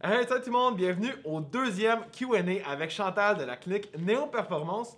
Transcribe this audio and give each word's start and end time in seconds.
Hey, 0.00 0.24
salut 0.28 0.42
tout 0.42 0.50
le 0.50 0.52
monde, 0.52 0.76
bienvenue 0.76 1.12
au 1.24 1.40
deuxième 1.40 2.04
QA 2.12 2.38
avec 2.70 2.88
Chantal 2.88 3.36
de 3.36 3.42
la 3.42 3.56
clinique 3.56 3.88
Néo 3.98 4.28
Performance. 4.28 4.96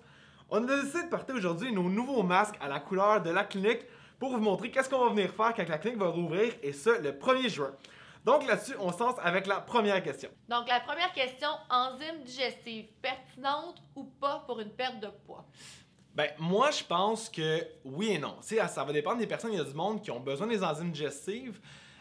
On 0.50 0.62
a 0.68 0.76
décidé 0.76 1.04
de 1.04 1.08
porter 1.08 1.32
aujourd'hui 1.32 1.72
nos 1.72 1.88
nouveaux 1.88 2.22
masques 2.22 2.56
à 2.60 2.68
la 2.68 2.80
couleur 2.80 3.22
de 3.22 3.30
la 3.30 3.44
clinique 3.44 3.80
pour 4.18 4.32
vous 4.32 4.40
montrer 4.40 4.70
qu'est-ce 4.70 4.90
qu'on 4.90 5.02
va 5.02 5.08
venir 5.08 5.32
faire 5.32 5.54
quand 5.54 5.66
la 5.66 5.78
clinique 5.78 5.98
va 5.98 6.08
rouvrir 6.08 6.52
et 6.62 6.74
ce, 6.74 7.00
le 7.00 7.12
1er 7.12 7.48
juin. 7.48 7.70
Donc 8.26 8.46
là-dessus, 8.46 8.74
on 8.78 8.92
se 8.92 8.98
lance 8.98 9.14
avec 9.22 9.46
la 9.46 9.62
première 9.62 10.02
question. 10.02 10.28
Donc, 10.50 10.68
la 10.68 10.80
première 10.80 11.14
question, 11.14 11.48
enzymes 11.70 12.22
digestives, 12.22 12.88
pertinentes 13.00 13.82
ou 13.96 14.04
pas 14.04 14.44
pour 14.46 14.60
une 14.60 14.70
perte 14.70 15.00
de 15.00 15.08
poids? 15.24 15.46
Ben, 16.14 16.28
moi, 16.38 16.70
je 16.72 16.84
pense 16.84 17.30
que 17.30 17.66
oui 17.86 18.10
et 18.10 18.18
non. 18.18 18.36
Tu 18.42 18.56
sais, 18.56 18.68
ça 18.68 18.84
va 18.84 18.92
dépendre 18.92 19.16
des 19.16 19.26
personnes. 19.26 19.54
Il 19.54 19.58
y 19.58 19.62
a 19.62 19.64
du 19.64 19.72
monde 19.72 20.02
qui 20.02 20.10
ont 20.10 20.20
besoin 20.20 20.46
des 20.46 20.62
enzymes 20.62 20.90
digestives, 20.90 21.58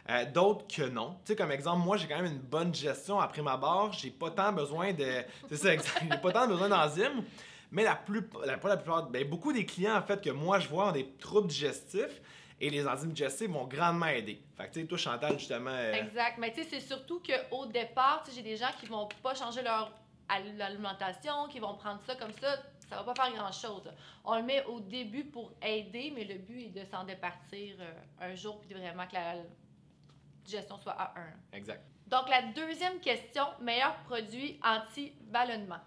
euh, 0.10 0.26
d'autres 0.26 0.66
que 0.68 0.84
non. 0.89 1.12
Tu 1.23 1.32
sais, 1.32 1.36
comme 1.36 1.52
exemple, 1.52 1.84
moi, 1.86 1.96
j'ai 1.98 2.07
quand 2.07 2.18
même 2.21 2.32
une 2.34 2.39
bonne 2.39 2.71
digestion 2.71 3.20
après 3.20 3.42
ma 3.42 3.57
barre. 3.57 3.94
J'ai 3.94 4.10
pas 4.12 4.32
tant 4.32 4.52
besoin 4.52 4.92
de. 4.93 5.24
C'est 5.50 5.57
ça. 5.57 5.70
J'ai 6.02 6.18
pas 6.18 6.32
tant 6.32 6.47
besoin 6.47 6.68
d'enzymes. 6.70 7.24
Mais 7.71 7.83
la 7.83 7.96
plupart, 7.96 8.42
la, 8.46 8.57
pas 8.57 8.69
la 8.69 8.78
plupart, 8.78 9.07
ben, 9.10 9.28
beaucoup 9.30 9.54
des 9.54 9.66
clients, 9.66 9.96
en 9.96 10.02
fait, 10.02 10.19
que 10.24 10.32
moi, 10.32 10.60
je 10.60 10.68
vois 10.68 10.89
ont 10.89 10.92
des 10.92 11.07
troubles 11.19 11.47
digestifs 11.47 12.19
et 12.60 12.69
les 12.71 12.88
enzymes 12.88 13.11
digestives 13.11 13.52
vont 13.52 13.68
grandement 13.68 14.07
aider. 14.07 14.42
Fait 14.57 14.68
que, 14.68 14.74
tu 14.74 14.82
sais, 14.82 14.88
toi, 14.88 14.97
Chantal, 14.97 15.38
justement. 15.38 15.69
euh, 15.69 15.93
Exact. 15.93 16.38
Mais 16.39 16.52
tu 16.52 16.64
sais, 16.64 16.68
c'est 16.69 16.80
surtout 16.80 17.21
qu'au 17.21 17.68
départ, 17.68 18.24
j'ai 18.33 18.41
des 18.41 18.57
gens 18.57 18.71
qui 18.80 18.88
vont 18.88 19.07
pas 19.21 19.36
changer 19.36 19.61
leur 19.61 19.91
al- 20.28 20.60
alimentation, 20.60 21.47
qui 21.47 21.60
vont 21.60 21.75
prendre 21.75 22.02
ça 22.07 22.16
comme 22.16 22.33
ça. 22.41 22.55
Ça 22.89 22.96
va 23.04 23.14
pas 23.14 23.24
faire 23.24 23.36
grand-chose. 23.36 23.83
On 24.25 24.36
le 24.36 24.41
met 24.44 24.66
au 24.66 24.80
début 24.80 25.25
pour 25.25 25.52
aider, 25.61 26.11
mais 26.16 26.24
le 26.24 26.39
but 26.39 26.61
est 26.75 26.83
de 26.83 26.89
s'en 26.89 27.04
départir 27.04 27.75
euh, 27.80 27.91
un 28.19 28.33
jour 28.33 28.60
puis 28.61 28.74
vraiment 28.74 29.05
que 29.05 29.14
la 29.14 29.36
digestion 30.50 30.78
soit 30.78 30.94
à 30.94 31.14
1. 31.54 31.58
Exact. 31.58 31.84
Donc, 32.08 32.28
la 32.30 32.42
deuxième 32.42 33.00
question, 33.00 33.44
meilleur 33.62 33.95
produit 34.08 34.59
anti-ballonnement. 34.64 35.80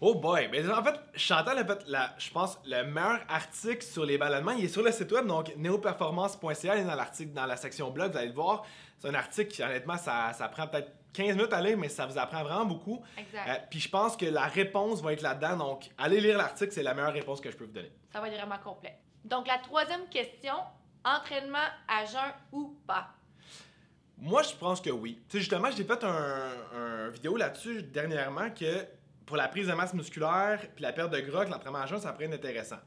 Oh 0.00 0.14
boy! 0.14 0.48
Mais 0.52 0.68
en 0.70 0.82
fait, 0.84 0.94
Chantal 1.14 1.58
a 1.58 1.64
fait, 1.64 1.84
la, 1.88 2.14
je 2.18 2.30
pense, 2.30 2.58
le 2.64 2.84
meilleur 2.84 3.20
article 3.28 3.82
sur 3.82 4.04
les 4.04 4.16
ballonnements. 4.16 4.52
Il 4.52 4.64
est 4.64 4.68
sur 4.68 4.82
le 4.82 4.92
site 4.92 5.10
web, 5.10 5.26
donc 5.26 5.54
neoperformance.ca. 5.56 6.76
Il 6.76 6.82
est 6.82 6.84
dans 6.84 6.94
l'article, 6.94 7.32
dans 7.32 7.46
la 7.46 7.56
section 7.56 7.90
blog, 7.90 8.12
vous 8.12 8.18
allez 8.18 8.28
le 8.28 8.34
voir. 8.34 8.64
C'est 8.98 9.08
un 9.08 9.14
article 9.14 9.50
qui, 9.50 9.62
honnêtement, 9.62 9.96
ça, 9.96 10.32
ça 10.34 10.48
prend 10.48 10.68
peut-être 10.68 10.92
15 11.14 11.36
minutes 11.36 11.52
à 11.52 11.60
lire, 11.60 11.76
mais 11.76 11.88
ça 11.88 12.06
vous 12.06 12.16
apprend 12.16 12.44
vraiment 12.44 12.64
beaucoup. 12.64 13.02
Exact. 13.16 13.48
Euh, 13.48 13.54
Puis 13.70 13.80
je 13.80 13.88
pense 13.88 14.16
que 14.16 14.26
la 14.26 14.44
réponse 14.44 15.02
va 15.02 15.12
être 15.12 15.22
là-dedans. 15.22 15.56
Donc, 15.56 15.90
allez 15.98 16.20
lire 16.20 16.38
l'article, 16.38 16.72
c'est 16.72 16.82
la 16.84 16.94
meilleure 16.94 17.12
réponse 17.12 17.40
que 17.40 17.50
je 17.50 17.56
peux 17.56 17.64
vous 17.64 17.72
donner. 17.72 17.92
Ça 18.12 18.20
va 18.20 18.28
être 18.28 18.36
vraiment 18.36 18.58
complet. 18.58 18.98
Donc, 19.24 19.48
la 19.48 19.58
troisième 19.58 20.08
question, 20.08 20.54
entraînement 21.04 21.66
à 21.88 22.04
jeun 22.04 22.32
ou 22.52 22.76
pas? 22.86 23.08
Moi, 24.20 24.42
je 24.42 24.54
pense 24.54 24.80
que 24.80 24.90
oui. 24.90 25.20
Tu 25.28 25.32
sais, 25.32 25.38
justement, 25.38 25.70
j'ai 25.70 25.84
fait 25.84 26.02
un, 26.02 27.08
vidéo 27.10 27.36
là-dessus 27.36 27.82
dernièrement 27.82 28.50
que 28.50 28.84
pour 29.24 29.36
la 29.36 29.48
prise 29.48 29.68
de 29.68 29.72
masse 29.72 29.94
musculaire 29.94 30.60
puis 30.74 30.82
la 30.82 30.92
perte 30.92 31.10
de 31.10 31.20
gras, 31.20 31.44
que 31.44 31.50
l'entraînement 31.50 31.86
ça 31.86 32.12
pourrait 32.12 32.26
être 32.26 32.34
intéressant. 32.34 32.78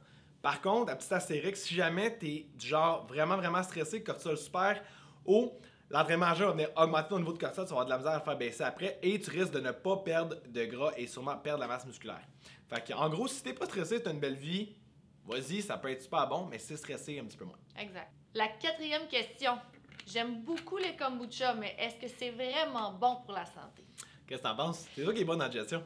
Par 0.42 0.62
contre, 0.62 0.92
à 0.92 0.96
petit 0.96 1.14
astérix, 1.14 1.62
si 1.62 1.76
jamais 1.76 2.18
t'es 2.18 2.48
du 2.56 2.68
genre 2.68 3.06
vraiment, 3.08 3.38
vraiment 3.38 3.64
stressé, 3.64 4.04
cortisol 4.04 4.38
super 4.38 4.82
haut, 5.26 5.58
l'entraînement 5.90 6.28
à 6.28 6.34
jeun 6.34 6.48
va 6.48 6.54
venir 6.54 6.70
augmenter 6.76 7.10
ton 7.10 7.20
niveau 7.20 7.34
de 7.34 7.38
cortisol, 7.38 7.66
tu 7.66 7.74
vas 7.74 7.82
avoir 7.82 7.86
de 7.86 7.92
la 7.92 7.98
misère 7.98 8.14
à 8.14 8.20
faire 8.20 8.38
baisser 8.38 8.64
après 8.64 9.00
et 9.02 9.20
tu 9.20 9.30
risques 9.30 9.54
de 9.54 9.60
ne 9.60 9.72
pas 9.72 9.98
perdre 9.98 10.36
de 10.48 10.66
gras 10.66 10.92
et 10.98 11.08
sûrement 11.08 11.38
perdre 11.38 11.62
la 11.62 11.68
masse 11.68 11.86
musculaire. 11.86 12.28
Fait 12.68 12.94
en 12.94 13.10
gros, 13.10 13.28
si 13.28 13.44
t'es 13.44 13.54
pas 13.54 13.66
stressé, 13.66 14.02
t'as 14.02 14.12
une 14.12 14.20
belle 14.20 14.36
vie, 14.36 14.76
vas-y, 15.26 15.62
ça 15.62 15.78
peut 15.78 15.92
être 15.92 16.02
super 16.02 16.28
bon, 16.28 16.48
mais 16.50 16.58
si 16.58 16.70
t'es 16.70 16.78
stressé, 16.78 17.20
un 17.20 17.26
petit 17.26 17.38
peu 17.38 17.46
moins. 17.46 17.60
Exact. 17.78 18.12
La 18.34 18.48
quatrième 18.48 19.08
question. 19.08 19.54
J'aime 20.12 20.42
beaucoup 20.42 20.76
les 20.76 20.98
kombucha, 20.98 21.54
mais 21.54 21.74
est-ce 21.80 21.96
que 21.96 22.08
c'est 22.08 22.32
vraiment 22.32 22.92
bon 22.92 23.22
pour 23.24 23.32
la 23.32 23.46
santé? 23.46 23.86
Qu'est-ce 24.28 24.42
que 24.42 24.48
t'en 24.48 24.56
penses? 24.58 24.86
C'est 24.94 25.06
toi 25.06 25.14
qui 25.14 25.22
es 25.22 25.24
bonne 25.24 25.42
en 25.42 25.48
digestion. 25.48 25.82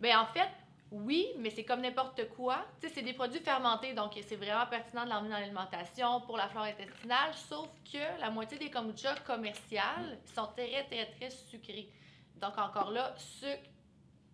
Bien, 0.00 0.22
en 0.22 0.26
fait, 0.26 0.48
oui, 0.90 1.26
mais 1.38 1.50
c'est 1.50 1.64
comme 1.64 1.82
n'importe 1.82 2.26
quoi. 2.30 2.64
Tu 2.80 2.88
sais, 2.88 2.94
c'est 2.94 3.02
des 3.02 3.12
produits 3.12 3.40
fermentés, 3.40 3.92
donc 3.92 4.18
c'est 4.26 4.36
vraiment 4.36 4.64
pertinent 4.64 5.04
de 5.04 5.10
l'emmener 5.10 5.28
dans 5.28 5.40
l'alimentation 5.40 6.22
pour 6.22 6.38
la 6.38 6.48
flore 6.48 6.64
intestinale, 6.64 7.34
sauf 7.34 7.68
que 7.92 8.18
la 8.18 8.30
moitié 8.30 8.56
des 8.56 8.70
kombucha 8.70 9.14
commerciales 9.26 10.20
sont 10.34 10.46
très, 10.56 10.84
très, 10.84 11.12
très 11.12 11.28
sucrés. 11.28 11.90
Donc, 12.36 12.56
encore 12.56 12.90
là, 12.90 13.14
sucre, 13.18 13.68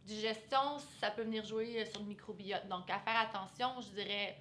digestion, 0.04 0.78
ça 1.00 1.10
peut 1.10 1.22
venir 1.22 1.44
jouer 1.44 1.84
sur 1.86 2.00
le 2.00 2.06
microbiote. 2.06 2.69
Donc, 2.69 2.88
à 2.91 3.00
faire 3.00 3.19
attention, 3.20 3.81
je 3.81 3.88
dirais 3.88 4.36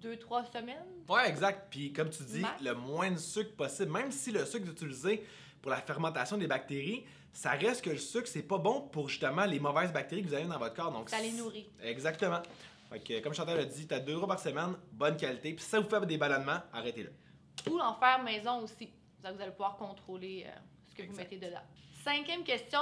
deux, 0.00 0.16
trois 0.16 0.44
semaines? 0.44 0.84
Ouais, 1.08 1.28
exact. 1.28 1.68
Puis 1.70 1.92
comme 1.92 2.10
tu 2.10 2.22
dis, 2.24 2.40
Max? 2.40 2.62
le 2.62 2.74
moins 2.74 3.10
de 3.10 3.18
sucre 3.18 3.54
possible, 3.56 3.92
même 3.92 4.10
si 4.10 4.30
le 4.30 4.44
sucre 4.44 4.66
est 4.66 4.72
utilisé 4.72 5.24
pour 5.62 5.70
la 5.70 5.78
fermentation 5.80 6.36
des 6.36 6.46
bactéries, 6.46 7.04
ça 7.32 7.50
reste 7.50 7.84
que 7.84 7.90
le 7.90 7.98
sucre, 7.98 8.26
c'est 8.26 8.42
pas 8.42 8.58
bon 8.58 8.82
pour 8.88 9.08
justement 9.08 9.44
les 9.44 9.60
mauvaises 9.60 9.92
bactéries 9.92 10.22
que 10.22 10.28
vous 10.28 10.34
avez 10.34 10.46
dans 10.46 10.58
votre 10.58 10.74
corps. 10.74 10.90
Donc, 10.92 11.08
Ça 11.10 11.20
les 11.20 11.32
nourrit. 11.32 11.68
Exactement. 11.82 12.42
Fait 12.90 13.00
que, 13.00 13.20
comme 13.20 13.34
Chantal 13.34 13.60
a 13.60 13.64
dit, 13.64 13.86
t'as 13.86 14.00
deux 14.00 14.16
repas 14.16 14.34
par 14.34 14.40
semaine, 14.40 14.74
bonne 14.92 15.16
qualité. 15.16 15.52
Puis 15.54 15.62
si 15.64 15.70
ça 15.70 15.78
vous 15.80 15.88
fait 15.88 16.04
des 16.06 16.16
ballonnements, 16.18 16.60
arrêtez-le. 16.72 17.12
Ou 17.70 17.78
en 17.78 17.94
faire 17.94 18.22
maison 18.22 18.62
aussi. 18.62 18.90
Vous 19.22 19.26
allez 19.40 19.52
pouvoir 19.52 19.76
contrôler 19.76 20.44
euh, 20.46 20.50
ce 20.88 20.94
que 20.94 21.06
vous 21.06 21.14
mettez 21.14 21.36
dedans. 21.36 21.60
Cinquième 22.02 22.42
question, 22.42 22.80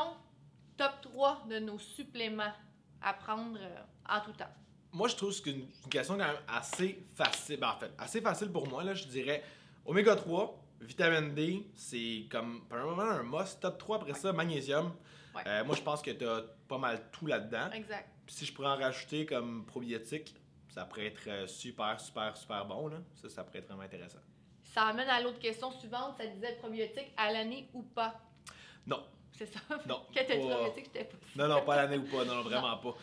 top 0.76 0.92
3 1.02 1.46
de 1.50 1.58
nos 1.58 1.78
suppléments 1.78 2.52
à 3.02 3.12
prendre 3.12 3.58
euh, 3.60 3.80
en 4.08 4.20
tout 4.20 4.32
temps. 4.32 4.46
Moi, 4.92 5.08
je 5.08 5.16
trouve 5.16 5.30
que 5.30 5.36
c'est 5.36 5.50
une, 5.50 5.60
une 5.84 5.90
question 5.90 6.14
quand 6.16 6.26
même 6.26 6.36
assez 6.48 7.04
facile. 7.14 7.58
Ben, 7.60 7.70
en 7.70 7.78
fait, 7.78 7.90
assez 7.98 8.20
facile 8.20 8.50
pour 8.50 8.66
moi, 8.68 8.82
là, 8.84 8.94
je 8.94 9.04
dirais 9.04 9.42
oméga 9.84 10.16
3, 10.16 10.58
vitamine 10.80 11.34
D, 11.34 11.66
c'est 11.74 12.24
comme 12.30 12.62
probablement 12.68 13.02
un 13.02 13.22
must. 13.22 13.60
Top 13.60 13.78
3 13.78 13.96
après 13.98 14.14
ça, 14.14 14.32
magnésium. 14.32 14.94
Ouais. 15.34 15.42
Euh, 15.46 15.64
moi, 15.64 15.76
je 15.76 15.82
pense 15.82 16.00
que 16.02 16.10
t'as 16.10 16.42
pas 16.66 16.78
mal 16.78 17.02
tout 17.12 17.26
là-dedans. 17.26 17.70
Exact. 17.72 18.08
Puis 18.26 18.34
si 18.34 18.46
je 18.46 18.52
pourrais 18.52 18.68
en 18.68 18.76
rajouter 18.76 19.26
comme 19.26 19.64
probiotique, 19.66 20.34
ça 20.68 20.84
pourrait 20.84 21.06
être 21.06 21.26
euh, 21.28 21.46
super, 21.46 21.98
super, 22.00 22.36
super 22.36 22.64
bon. 22.66 22.88
Là. 22.88 22.96
Ça, 23.14 23.28
ça 23.28 23.44
pourrait 23.44 23.58
être 23.60 23.68
vraiment 23.68 23.82
intéressant. 23.82 24.18
Ça 24.64 24.82
amène 24.82 25.08
à 25.08 25.20
l'autre 25.20 25.38
question 25.38 25.70
suivante. 25.72 26.16
Ça 26.18 26.26
disait 26.26 26.54
probiotique 26.56 27.12
à 27.16 27.32
l'année 27.32 27.68
ou 27.72 27.82
pas? 27.82 28.20
Non, 28.86 29.02
C'est 29.32 29.46
ça? 29.46 29.60
non. 29.86 30.02
Quand 30.14 30.22
t'as 30.26 30.36
dit 30.36 30.46
probiotique, 30.48 30.84
j'étais 30.86 31.04
pas. 31.04 31.16
Non, 31.36 31.48
non, 31.48 31.62
pas 31.64 31.76
l'année 31.76 31.96
ou 31.98 32.04
pas. 32.04 32.24
Non, 32.24 32.36
non, 32.36 32.42
vraiment 32.48 32.76
pas. 32.78 32.94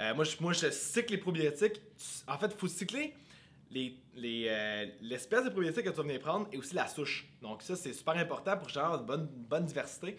Euh, 0.00 0.14
moi, 0.14 0.52
je, 0.52 0.70
cycle 0.70 1.12
les 1.12 1.18
probiotiques. 1.18 1.80
En 2.28 2.38
fait, 2.38 2.46
il 2.46 2.58
faut 2.58 2.68
cycler 2.68 3.14
les, 3.70 3.96
les, 4.14 4.46
euh, 4.48 4.86
l'espèce 5.00 5.44
de 5.44 5.50
probiotiques 5.50 5.84
que 5.84 5.90
tu 5.90 5.96
vas 5.96 6.02
venir 6.02 6.20
prendre 6.20 6.48
et 6.52 6.58
aussi 6.58 6.74
la 6.74 6.86
souche. 6.86 7.26
Donc, 7.42 7.62
ça, 7.62 7.76
c'est 7.76 7.92
super 7.92 8.16
important 8.16 8.56
pour 8.56 8.68
genre 8.68 9.00
une 9.00 9.06
bonne, 9.06 9.26
bonne 9.26 9.64
diversité. 9.64 10.16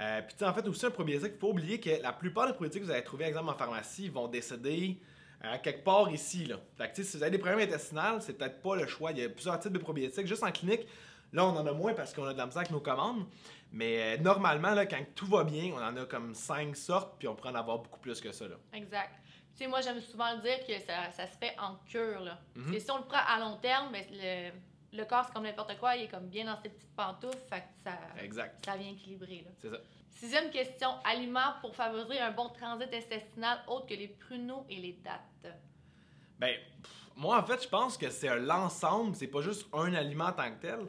Euh, 0.00 0.20
Puis, 0.22 0.46
en 0.46 0.52
fait, 0.52 0.66
aussi 0.68 0.86
un 0.86 0.90
probiotique, 0.90 1.32
il 1.34 1.38
faut 1.38 1.50
oublier 1.50 1.80
que 1.80 2.02
la 2.02 2.12
plupart 2.12 2.46
des 2.46 2.52
probiotiques 2.52 2.82
que 2.82 2.86
vous 2.86 2.92
allez 2.92 3.04
trouver, 3.04 3.24
par 3.24 3.28
exemple, 3.28 3.50
en 3.50 3.56
pharmacie, 3.56 4.08
vont 4.08 4.28
décéder 4.28 4.98
euh, 5.44 5.56
quelque 5.62 5.84
part 5.84 6.10
ici. 6.10 6.44
Là. 6.44 6.56
Fait 6.76 6.92
que, 6.92 7.02
si 7.02 7.16
vous 7.16 7.22
avez 7.22 7.32
des 7.32 7.38
problèmes 7.38 7.60
intestinaux, 7.60 8.20
c'est 8.20 8.34
peut-être 8.36 8.60
pas 8.60 8.76
le 8.76 8.86
choix. 8.86 9.12
Il 9.12 9.18
y 9.18 9.24
a 9.24 9.28
plusieurs 9.28 9.58
types 9.58 9.72
de 9.72 9.78
probiotiques. 9.78 10.26
Juste 10.26 10.42
en 10.42 10.52
clinique, 10.52 10.86
là, 11.32 11.44
on 11.46 11.56
en 11.56 11.66
a 11.66 11.72
moins 11.72 11.94
parce 11.94 12.12
qu'on 12.12 12.24
a 12.24 12.32
de 12.32 12.38
la 12.38 12.46
misère 12.46 12.60
avec 12.60 12.70
nos 12.70 12.80
commandes. 12.80 13.24
Mais 13.72 14.18
euh, 14.18 14.22
normalement, 14.22 14.70
là, 14.74 14.86
quand 14.86 15.04
tout 15.14 15.26
va 15.26 15.44
bien, 15.44 15.72
on 15.74 15.82
en 15.82 15.96
a 15.96 16.06
comme 16.06 16.34
cinq 16.34 16.76
sortes, 16.76 17.18
puis 17.18 17.28
on 17.28 17.34
pourrait 17.34 17.50
en 17.50 17.56
avoir 17.56 17.78
beaucoup 17.78 18.00
plus 18.00 18.20
que 18.20 18.32
ça. 18.32 18.46
Là. 18.48 18.56
Exact. 18.72 19.12
Tu 19.54 19.64
sais, 19.64 19.66
moi, 19.68 19.80
j'aime 19.80 20.00
souvent 20.00 20.34
le 20.34 20.42
dire 20.42 20.58
que 20.66 20.78
ça, 20.80 21.10
ça 21.12 21.26
se 21.26 21.36
fait 21.36 21.54
en 21.58 21.76
cure. 21.86 22.20
Là. 22.20 22.38
Mhm. 22.54 22.78
Si 22.78 22.90
on 22.90 22.98
le 22.98 23.04
prend 23.04 23.20
à 23.26 23.38
long 23.40 23.56
terme, 23.56 23.90
ben, 23.92 24.04
le, 24.10 24.50
le 24.96 25.04
corps, 25.04 25.24
c'est 25.26 25.32
comme 25.32 25.44
n'importe 25.44 25.78
quoi. 25.78 25.96
Il 25.96 26.04
est 26.04 26.08
comme 26.08 26.28
bien 26.28 26.44
dans 26.44 26.60
ses 26.62 26.68
petites 26.68 26.94
pantoufles. 26.94 27.36
Fait 27.48 27.60
que 27.60 27.66
ça, 27.84 27.98
Exact. 28.22 28.64
ça 28.64 28.76
vient 28.76 28.90
équilibrer. 28.90 29.46
C'est 29.60 29.70
ça. 29.70 29.78
Sixième 30.10 30.50
question. 30.50 30.88
Aliments 31.04 31.54
pour 31.60 31.74
favoriser 31.74 32.18
un 32.20 32.30
bon 32.30 32.48
transit 32.50 32.88
intestinal 32.92 33.58
autre 33.66 33.86
que 33.86 33.94
les 33.94 34.08
pruneaux 34.08 34.64
et 34.70 34.76
les 34.76 34.92
dattes? 35.04 35.54
Ben, 36.38 36.54
pff, 36.82 36.92
moi, 37.16 37.38
en 37.38 37.44
fait, 37.44 37.62
je 37.62 37.68
pense 37.68 37.96
que 37.98 38.10
c'est 38.10 38.34
l'ensemble, 38.38 39.14
c'est 39.16 39.26
pas 39.26 39.40
juste 39.40 39.66
un 39.72 39.92
aliment 39.94 40.26
en 40.26 40.32
tant 40.32 40.50
que 40.50 40.60
tel. 40.60 40.86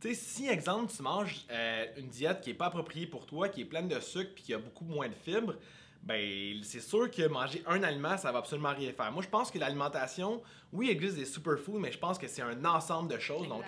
Tu 0.00 0.08
sais, 0.08 0.14
si, 0.14 0.48
exemple, 0.48 0.92
tu 0.94 1.02
manges 1.02 1.44
euh, 1.50 1.86
une 1.96 2.08
diète 2.08 2.40
qui 2.40 2.50
est 2.50 2.54
pas 2.54 2.66
appropriée 2.66 3.06
pour 3.06 3.26
toi, 3.26 3.48
qui 3.48 3.62
est 3.62 3.64
pleine 3.64 3.88
de 3.88 3.98
sucre 3.98 4.30
puis 4.34 4.44
qui 4.44 4.54
a 4.54 4.58
beaucoup 4.58 4.84
moins 4.84 5.08
de 5.08 5.14
fibres, 5.14 5.54
ben, 6.02 6.60
c'est 6.62 6.80
sûr 6.80 7.10
que 7.10 7.26
manger 7.26 7.62
un 7.66 7.82
aliment, 7.82 8.16
ça 8.16 8.30
va 8.30 8.38
absolument 8.38 8.72
rien 8.72 8.92
faire. 8.92 9.10
Moi, 9.10 9.22
je 9.22 9.28
pense 9.28 9.50
que 9.50 9.58
l'alimentation, 9.58 10.40
oui, 10.72 10.86
il 10.86 10.90
existe 10.90 11.16
des 11.16 11.24
superfoods, 11.24 11.80
mais 11.80 11.90
je 11.90 11.98
pense 11.98 12.16
que 12.16 12.28
c'est 12.28 12.42
un 12.42 12.64
ensemble 12.64 13.12
de 13.12 13.18
choses. 13.18 13.48
Donc, 13.48 13.64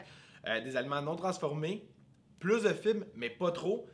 euh, 0.46 0.60
des 0.60 0.76
aliments 0.76 1.02
non 1.02 1.16
transformés, 1.16 1.84
plus 2.38 2.62
de 2.62 2.72
fibres, 2.72 3.04
mais 3.16 3.28
pas 3.28 3.50
trop. 3.50 3.86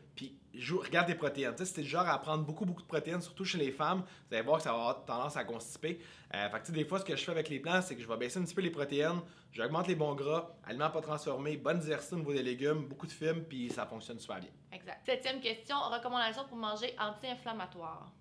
Regarde 0.82 1.06
tes 1.06 1.14
protéines. 1.14 1.54
Tu 1.56 1.66
si 1.66 1.74
t'es 1.74 1.82
genre 1.82 2.08
à 2.08 2.18
prendre 2.20 2.44
beaucoup, 2.44 2.64
beaucoup 2.64 2.82
de 2.82 2.86
protéines, 2.86 3.20
surtout 3.20 3.44
chez 3.44 3.58
les 3.58 3.70
femmes, 3.70 4.02
vous 4.28 4.34
allez 4.34 4.44
voir 4.44 4.58
que 4.58 4.62
ça 4.62 4.70
va 4.72 4.78
avoir 4.78 5.04
tendance 5.04 5.36
à 5.36 5.44
constiper. 5.44 6.00
Euh, 6.34 6.48
fait 6.48 6.58
que 6.58 6.66
tu 6.66 6.66
sais, 6.66 6.72
des 6.72 6.84
fois, 6.84 6.98
ce 6.98 7.04
que 7.04 7.14
je 7.14 7.24
fais 7.24 7.32
avec 7.32 7.48
les 7.48 7.60
plants, 7.60 7.80
c'est 7.82 7.94
que 7.94 8.02
je 8.02 8.08
vais 8.08 8.16
baisser 8.16 8.38
un 8.38 8.44
petit 8.44 8.54
peu 8.54 8.62
les 8.62 8.70
protéines, 8.70 9.20
j'augmente 9.52 9.86
les 9.88 9.94
bons 9.94 10.14
gras, 10.14 10.54
aliments 10.64 10.90
pas 10.90 11.00
transformés, 11.00 11.56
bonne 11.56 11.78
diversité 11.78 12.14
au 12.14 12.18
niveau 12.18 12.32
des 12.32 12.42
légumes, 12.42 12.86
beaucoup 12.86 13.06
de 13.06 13.12
fibres, 13.12 13.44
puis 13.48 13.70
ça 13.70 13.86
fonctionne 13.86 14.18
super 14.18 14.40
bien. 14.40 14.50
Exact. 14.72 15.00
Septième 15.04 15.40
question. 15.40 15.76
Recommandation 15.90 16.44
pour 16.48 16.56
manger 16.56 16.94
anti-inflammatoire. 16.98 18.12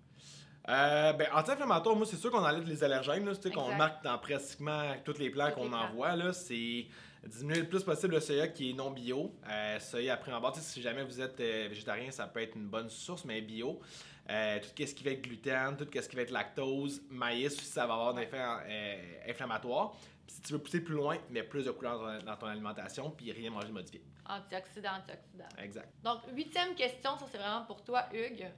Euh, 0.68 1.12
ben, 1.12 1.28
anti-inflammatoire, 1.32 1.94
moi, 1.94 2.06
c'est 2.06 2.16
sûr 2.16 2.30
qu'on 2.30 2.44
enlève 2.44 2.66
les 2.66 2.82
allergènes, 2.82 3.24
là, 3.24 3.32
qu'on 3.54 3.74
marque 3.74 4.02
dans 4.02 4.18
pratiquement 4.18 4.94
tous 5.04 5.18
les 5.18 5.30
plans 5.30 5.52
qu'on 5.52 5.72
envoie, 5.72 6.16
là, 6.16 6.32
c'est 6.32 6.86
Diminuer 7.26 7.60
le 7.60 7.68
plus 7.68 7.82
possible 7.82 8.14
le 8.14 8.20
soya 8.20 8.48
qui 8.48 8.70
est 8.70 8.72
non 8.72 8.90
bio. 8.90 9.34
Euh, 9.48 9.80
soya 9.80 10.14
après 10.14 10.32
en 10.32 10.40
bord, 10.40 10.54
si 10.56 10.80
jamais 10.80 11.02
vous 11.02 11.20
êtes 11.20 11.40
euh, 11.40 11.66
végétarien, 11.68 12.10
ça 12.10 12.26
peut 12.26 12.40
être 12.40 12.54
une 12.54 12.68
bonne 12.68 12.88
source, 12.88 13.24
mais 13.24 13.40
bio. 13.40 13.80
Euh, 14.28 14.58
tout 14.60 14.86
ce 14.86 14.94
qui 14.94 15.04
va 15.04 15.10
être 15.10 15.22
gluten, 15.22 15.76
tout 15.76 15.88
ce 15.92 16.08
qui 16.08 16.16
va 16.16 16.22
être 16.22 16.30
lactose, 16.30 17.02
maïs, 17.10 17.56
ça 17.62 17.86
va 17.86 17.94
avoir 17.94 18.16
un 18.16 18.20
effet 18.20 18.40
inflammatoire. 19.28 19.94
Si 20.26 20.40
tu 20.42 20.52
veux 20.52 20.58
pousser 20.58 20.80
plus 20.80 20.94
loin, 20.94 21.16
mets 21.30 21.44
plus 21.44 21.64
de 21.64 21.70
couleurs 21.70 22.00
dans, 22.00 22.24
dans 22.24 22.36
ton 22.36 22.46
alimentation, 22.46 23.10
puis 23.10 23.30
rien 23.30 23.50
manger 23.50 23.70
modifié. 23.70 24.02
Antioxydants, 24.28 24.96
antioxydants. 24.98 25.62
Exact. 25.62 25.88
Donc, 26.02 26.20
huitième 26.32 26.74
question, 26.74 27.16
ça 27.16 27.26
c'est 27.30 27.38
vraiment 27.38 27.64
pour 27.64 27.82
toi, 27.82 28.04
Hugues. 28.12 28.50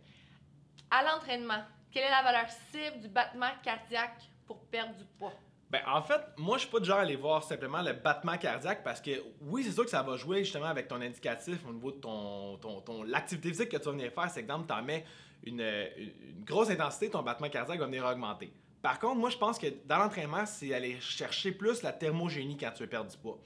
À 0.90 1.02
l'entraînement, 1.02 1.62
quelle 1.92 2.04
est 2.04 2.10
la 2.10 2.22
valeur 2.22 2.46
cible 2.72 3.00
du 3.00 3.08
battement 3.08 3.50
cardiaque 3.62 4.22
pour 4.46 4.58
perdre 4.66 4.94
du 4.96 5.04
poids? 5.18 5.32
Ben, 5.70 5.82
en 5.86 6.00
fait, 6.00 6.20
moi, 6.38 6.56
je 6.56 6.62
suis 6.62 6.70
pas 6.70 6.80
du 6.80 6.86
genre 6.86 6.98
à 6.98 7.02
aller 7.02 7.16
voir 7.16 7.42
simplement 7.42 7.82
le 7.82 7.92
battement 7.92 8.38
cardiaque 8.38 8.82
parce 8.82 9.02
que 9.02 9.10
oui, 9.42 9.62
c'est 9.64 9.72
sûr 9.72 9.84
que 9.84 9.90
ça 9.90 10.02
va 10.02 10.16
jouer 10.16 10.42
justement 10.42 10.66
avec 10.66 10.88
ton 10.88 11.00
indicatif 11.00 11.58
au 11.68 11.72
niveau 11.74 11.92
de 11.92 11.98
ton, 11.98 12.56
ton, 12.56 12.80
ton- 12.80 13.02
l'activité 13.02 13.50
physique 13.50 13.68
que 13.68 13.76
tu 13.76 13.84
vas 13.84 13.90
venir 13.92 14.10
faire. 14.12 14.30
C'est 14.30 14.40
exemple, 14.40 14.66
tu 14.66 14.72
en 14.72 14.82
mets 14.82 15.04
une, 15.44 15.60
une 15.60 16.42
grosse 16.44 16.70
intensité, 16.70 17.10
ton 17.10 17.22
battement 17.22 17.50
cardiaque 17.50 17.78
va 17.78 17.84
venir 17.84 18.04
augmenter. 18.06 18.50
Par 18.80 18.98
contre, 18.98 19.16
moi, 19.16 19.28
je 19.28 19.36
pense 19.36 19.58
que 19.58 19.66
dans 19.84 19.98
l'entraînement, 19.98 20.46
c'est 20.46 20.72
aller 20.72 20.98
chercher 21.00 21.52
plus 21.52 21.82
la 21.82 21.92
thermogénie 21.92 22.56
quand 22.56 22.70
tu 22.70 22.84
veux 22.84 22.88
perdre 22.88 23.10
du 23.10 23.16
poids. 23.18 23.38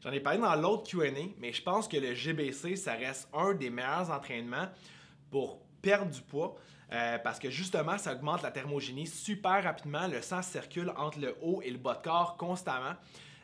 J'en 0.00 0.12
ai 0.12 0.20
parlé 0.20 0.38
dans 0.38 0.54
l'autre 0.54 0.88
QA, 0.88 1.10
mais 1.38 1.52
je 1.52 1.62
pense 1.62 1.88
que 1.88 1.96
le 1.96 2.14
GBC, 2.14 2.76
ça 2.76 2.92
reste 2.92 3.28
un 3.32 3.52
des 3.54 3.70
meilleurs 3.70 4.10
entraînements 4.12 4.68
pour 5.30 5.58
perdre 5.82 6.10
du 6.12 6.20
poids. 6.20 6.54
Euh, 6.94 7.18
parce 7.18 7.40
que 7.40 7.50
justement, 7.50 7.98
ça 7.98 8.12
augmente 8.12 8.42
la 8.42 8.52
thermogénie 8.52 9.08
super 9.08 9.64
rapidement. 9.64 10.06
Le 10.06 10.22
sang 10.22 10.42
circule 10.42 10.92
entre 10.96 11.18
le 11.18 11.34
haut 11.42 11.60
et 11.60 11.70
le 11.70 11.78
bas 11.78 11.94
de 11.94 12.02
corps 12.02 12.36
constamment. 12.36 12.94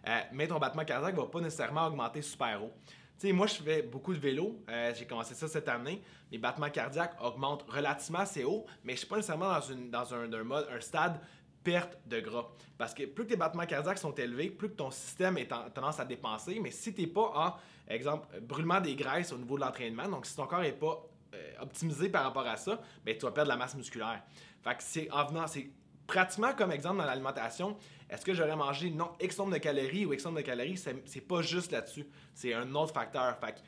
Euh, 0.06 0.20
mais 0.32 0.46
ton 0.46 0.58
battement 0.58 0.84
cardiaque 0.84 1.16
va 1.16 1.26
pas 1.26 1.40
nécessairement 1.40 1.86
augmenter 1.86 2.22
super 2.22 2.62
haut. 2.62 2.72
Tu 3.18 3.26
sais, 3.26 3.32
moi, 3.32 3.48
je 3.48 3.54
fais 3.54 3.82
beaucoup 3.82 4.14
de 4.14 4.20
vélo. 4.20 4.62
Euh, 4.68 4.94
j'ai 4.96 5.04
commencé 5.04 5.34
ça 5.34 5.48
cette 5.48 5.68
année. 5.68 6.00
Mes 6.30 6.38
battements 6.38 6.70
cardiaques 6.70 7.16
augmentent 7.20 7.64
relativement 7.68 8.20
assez 8.20 8.44
haut, 8.44 8.64
mais 8.84 8.92
je 8.92 8.98
suis 8.98 9.08
pas 9.08 9.16
nécessairement 9.16 9.58
dans, 9.90 10.14
un 10.14 10.44
mode, 10.44 10.68
un 10.72 10.80
stade 10.80 11.20
perte 11.64 11.98
de 12.06 12.20
gras. 12.20 12.46
Parce 12.78 12.94
que 12.94 13.04
plus 13.04 13.24
que 13.24 13.30
tes 13.30 13.36
battements 13.36 13.66
cardiaques 13.66 13.98
sont 13.98 14.14
élevés, 14.14 14.48
plus 14.48 14.70
que 14.70 14.76
ton 14.76 14.92
système 14.92 15.36
est 15.38 15.52
en 15.52 15.68
tendance 15.70 15.98
à 15.98 16.04
dépenser. 16.04 16.60
Mais 16.60 16.70
si 16.70 16.94
tu 16.94 17.00
n'es 17.02 17.06
pas 17.08 17.32
en, 17.34 17.92
exemple, 17.92 18.28
brûlement 18.40 18.80
des 18.80 18.94
graisses 18.94 19.32
au 19.32 19.38
niveau 19.38 19.56
de 19.56 19.62
l'entraînement, 19.62 20.08
donc 20.08 20.24
si 20.24 20.36
ton 20.36 20.46
corps 20.46 20.62
n'est 20.62 20.72
pas 20.72 21.04
euh, 21.34 21.52
optimisé 21.60 22.08
par 22.08 22.24
rapport 22.24 22.46
à 22.46 22.56
ça, 22.56 22.80
ben, 23.04 23.16
tu 23.16 23.24
vas 23.24 23.32
perdre 23.32 23.50
de 23.50 23.54
la 23.54 23.58
masse 23.58 23.74
musculaire. 23.74 24.22
Fait 24.62 24.74
que 24.74 24.82
c'est 24.82 25.10
en 25.10 25.24
venant, 25.26 25.46
c'est 25.46 25.70
pratiquement 26.06 26.52
comme 26.54 26.72
exemple 26.72 26.98
dans 26.98 27.06
l'alimentation. 27.06 27.76
Est-ce 28.08 28.24
que 28.24 28.34
j'aurais 28.34 28.56
mangé 28.56 28.90
non 28.90 29.12
X 29.20 29.36
de 29.36 29.58
calories 29.58 30.06
ou 30.06 30.12
X 30.12 30.24
nombre 30.24 30.38
de 30.38 30.42
calories 30.42 30.76
C'est 30.76 31.20
pas 31.20 31.42
juste 31.42 31.70
là-dessus. 31.70 32.06
C'est 32.34 32.52
un 32.52 32.74
autre 32.74 32.92
facteur. 32.92 33.38
Fait 33.38 33.52
que 33.52 33.60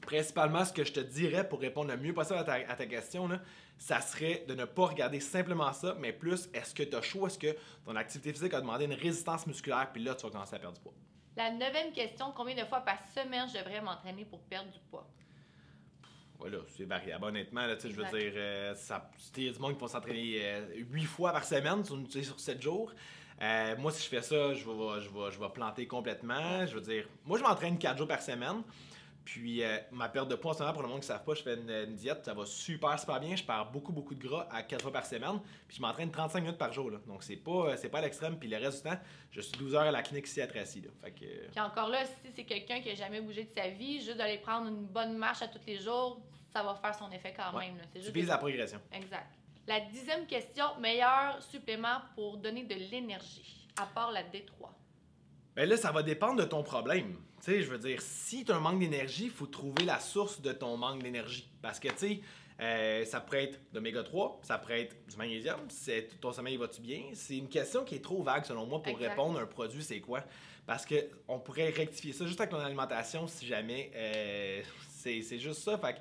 principalement, 0.00 0.64
ce 0.64 0.72
que 0.72 0.84
je 0.84 0.92
te 0.92 1.00
dirais 1.00 1.48
pour 1.48 1.60
répondre 1.60 1.90
le 1.90 1.96
mieux 1.96 2.12
possible 2.12 2.40
à 2.40 2.44
ta, 2.44 2.54
à 2.54 2.74
ta 2.74 2.86
question, 2.86 3.28
là, 3.28 3.40
ça 3.78 4.00
serait 4.00 4.44
de 4.46 4.54
ne 4.54 4.64
pas 4.64 4.86
regarder 4.86 5.20
simplement 5.20 5.72
ça, 5.72 5.96
mais 5.98 6.12
plus 6.12 6.48
est-ce 6.52 6.74
que 6.74 6.82
tu 6.82 6.94
as 6.96 7.02
chaud, 7.02 7.26
est-ce 7.26 7.38
que 7.38 7.56
ton 7.84 7.96
activité 7.96 8.32
physique 8.32 8.54
a 8.54 8.60
demandé 8.60 8.84
une 8.84 8.94
résistance 8.94 9.46
musculaire, 9.46 9.88
puis 9.92 10.02
là, 10.02 10.14
tu 10.14 10.24
vas 10.24 10.30
commencer 10.30 10.56
à 10.56 10.58
perdre 10.58 10.76
du 10.76 10.82
poids? 10.82 10.94
La 11.36 11.50
neuvième 11.50 11.92
question, 11.92 12.32
combien 12.36 12.54
de 12.54 12.64
fois 12.68 12.80
par 12.80 12.98
semaine 13.14 13.48
je 13.48 13.58
devrais 13.58 13.80
m'entraîner 13.80 14.24
pour 14.24 14.40
perdre 14.42 14.70
du 14.70 14.78
poids? 14.90 15.08
Voilà, 16.42 16.58
c'est 16.76 16.84
variable. 16.84 17.24
Honnêtement, 17.24 17.66
là, 17.66 17.76
je 17.80 17.86
veux 17.86 18.18
dire, 18.18 18.32
euh, 18.34 18.74
ça, 18.74 19.08
il 19.36 19.44
y 19.44 19.48
a 19.48 19.52
du 19.52 19.60
monde 19.60 19.74
qui 19.74 19.80
va 19.80 19.86
s'entraîner 19.86 20.40
8 20.74 21.04
fois 21.04 21.30
par 21.30 21.44
semaine 21.44 21.84
sur, 21.84 21.96
sur 22.10 22.40
7 22.40 22.60
jours. 22.60 22.92
Euh, 23.40 23.76
moi, 23.78 23.92
si 23.92 24.02
je 24.02 24.08
fais 24.08 24.22
ça, 24.22 24.52
je 24.52 24.64
vais, 24.64 25.00
je, 25.00 25.08
vais, 25.08 25.30
je 25.30 25.38
vais 25.38 25.48
planter 25.54 25.86
complètement. 25.86 26.66
Je 26.66 26.74
veux 26.74 26.80
dire, 26.80 27.08
moi, 27.24 27.38
je 27.38 27.44
m'entraîne 27.44 27.78
4 27.78 27.96
jours 27.96 28.08
par 28.08 28.20
semaine. 28.20 28.62
Puis, 29.24 29.62
euh, 29.62 29.78
ma 29.92 30.08
perte 30.08 30.28
de 30.28 30.34
poids 30.34 30.50
en 30.50 30.54
ce 30.54 30.60
moment, 30.60 30.72
pour 30.72 30.82
le 30.82 30.88
monde 30.88 31.00
qui 31.00 31.04
ne 31.08 31.12
savent 31.14 31.24
pas, 31.24 31.34
je 31.34 31.42
fais 31.42 31.54
une, 31.54 31.70
une 31.70 31.94
diète, 31.94 32.24
ça 32.24 32.34
va 32.34 32.44
super, 32.44 32.98
super 32.98 33.20
bien. 33.20 33.36
Je 33.36 33.44
perds 33.44 33.70
beaucoup, 33.72 33.92
beaucoup 33.92 34.14
de 34.14 34.22
gras 34.22 34.48
à 34.50 34.62
4 34.62 34.82
fois 34.82 34.92
par 34.92 35.06
semaine. 35.06 35.38
Puis, 35.68 35.76
je 35.76 35.82
m'entraîne 35.82 36.10
35 36.10 36.40
minutes 36.40 36.58
par 36.58 36.72
jour. 36.72 36.90
Là. 36.90 36.98
Donc, 37.06 37.22
c'est 37.22 37.36
pas, 37.36 37.50
euh, 37.50 37.76
c'est 37.76 37.88
pas 37.88 37.98
à 37.98 38.02
l'extrême. 38.02 38.36
Puis, 38.38 38.48
le 38.48 38.56
reste 38.56 38.84
du 38.84 38.90
temps, 38.90 38.98
je 39.30 39.40
suis 39.40 39.56
12 39.56 39.74
heures 39.74 39.82
à 39.82 39.90
la 39.90 40.02
clinique 40.02 40.26
ici 40.26 40.40
à 40.40 40.46
Tracy. 40.46 40.80
Là. 40.80 40.90
Fait 41.00 41.12
que, 41.12 41.24
euh, 41.24 41.48
Puis 41.50 41.60
encore 41.60 41.88
là, 41.88 42.04
si 42.04 42.30
c'est 42.34 42.44
quelqu'un 42.44 42.80
qui 42.80 42.88
n'a 42.88 42.94
jamais 42.94 43.20
bougé 43.20 43.44
de 43.44 43.50
sa 43.50 43.68
vie, 43.68 44.00
juste 44.00 44.16
d'aller 44.16 44.38
prendre 44.38 44.68
une 44.68 44.86
bonne 44.86 45.16
marche 45.16 45.42
à 45.42 45.48
tous 45.48 45.60
les 45.66 45.78
jours, 45.78 46.20
ça 46.52 46.62
va 46.62 46.74
faire 46.74 46.94
son 46.94 47.10
effet 47.10 47.32
quand 47.36 47.56
Ouais. 47.56 47.66
même. 47.68 47.78
là. 47.78 47.84
Tu 48.12 48.22
la 48.22 48.38
progression. 48.38 48.80
Exact. 48.92 49.26
La 49.66 49.80
dixième 49.80 50.26
question, 50.26 50.64
meilleur 50.80 51.40
supplément 51.42 51.98
pour 52.14 52.36
donner 52.36 52.64
de 52.64 52.74
l'énergie, 52.74 53.68
à 53.80 53.86
part 53.86 54.10
la 54.10 54.22
D3. 54.22 54.68
Ben 55.54 55.68
là, 55.68 55.76
ça 55.76 55.92
va 55.92 56.02
dépendre 56.02 56.40
de 56.40 56.44
ton 56.46 56.62
problème. 56.62 57.14
Tu 57.44 57.52
sais, 57.52 57.62
je 57.62 57.70
veux 57.70 57.78
dire, 57.78 58.00
si 58.00 58.44
tu 58.44 58.52
as 58.52 58.56
un 58.56 58.60
manque 58.60 58.80
d'énergie, 58.80 59.24
il 59.24 59.30
faut 59.30 59.46
trouver 59.46 59.84
la 59.84 60.00
source 60.00 60.40
de 60.40 60.52
ton 60.52 60.76
manque 60.76 61.02
d'énergie. 61.02 61.48
Parce 61.60 61.78
que, 61.78 61.88
tu 61.88 61.96
sais, 61.98 62.20
euh, 62.60 63.04
ça 63.04 63.20
pourrait 63.20 63.44
être 63.44 63.60
d'oméga 63.72 64.02
3, 64.02 64.40
ça 64.42 64.58
pourrait 64.58 64.82
être 64.82 64.96
du 65.08 65.16
magnésium, 65.16 65.60
c'est 65.68 66.20
ton 66.20 66.32
sommeil 66.32 66.56
va-tu 66.56 66.80
bien? 66.80 67.02
C'est 67.14 67.36
une 67.36 67.48
question 67.48 67.84
qui 67.84 67.96
est 67.96 68.04
trop 68.04 68.22
vague, 68.22 68.44
selon 68.44 68.66
moi, 68.66 68.82
pour 68.82 68.92
Exact. 68.92 69.10
répondre 69.10 69.38
à 69.38 69.42
un 69.42 69.46
produit, 69.46 69.82
c'est 69.82 70.00
quoi? 70.00 70.24
Parce 70.66 70.86
que 70.86 71.08
on 71.28 71.38
pourrait 71.40 71.70
rectifier 71.70 72.12
ça 72.12 72.24
juste 72.24 72.40
avec 72.40 72.50
ton 72.50 72.58
alimentation 72.60 73.26
si 73.26 73.46
jamais 73.46 73.90
euh, 73.94 74.62
c'est 74.90 75.20
c'est 75.22 75.38
juste 75.38 75.60
ça. 75.62 75.76
Fait 75.76 75.94
que 75.94 75.98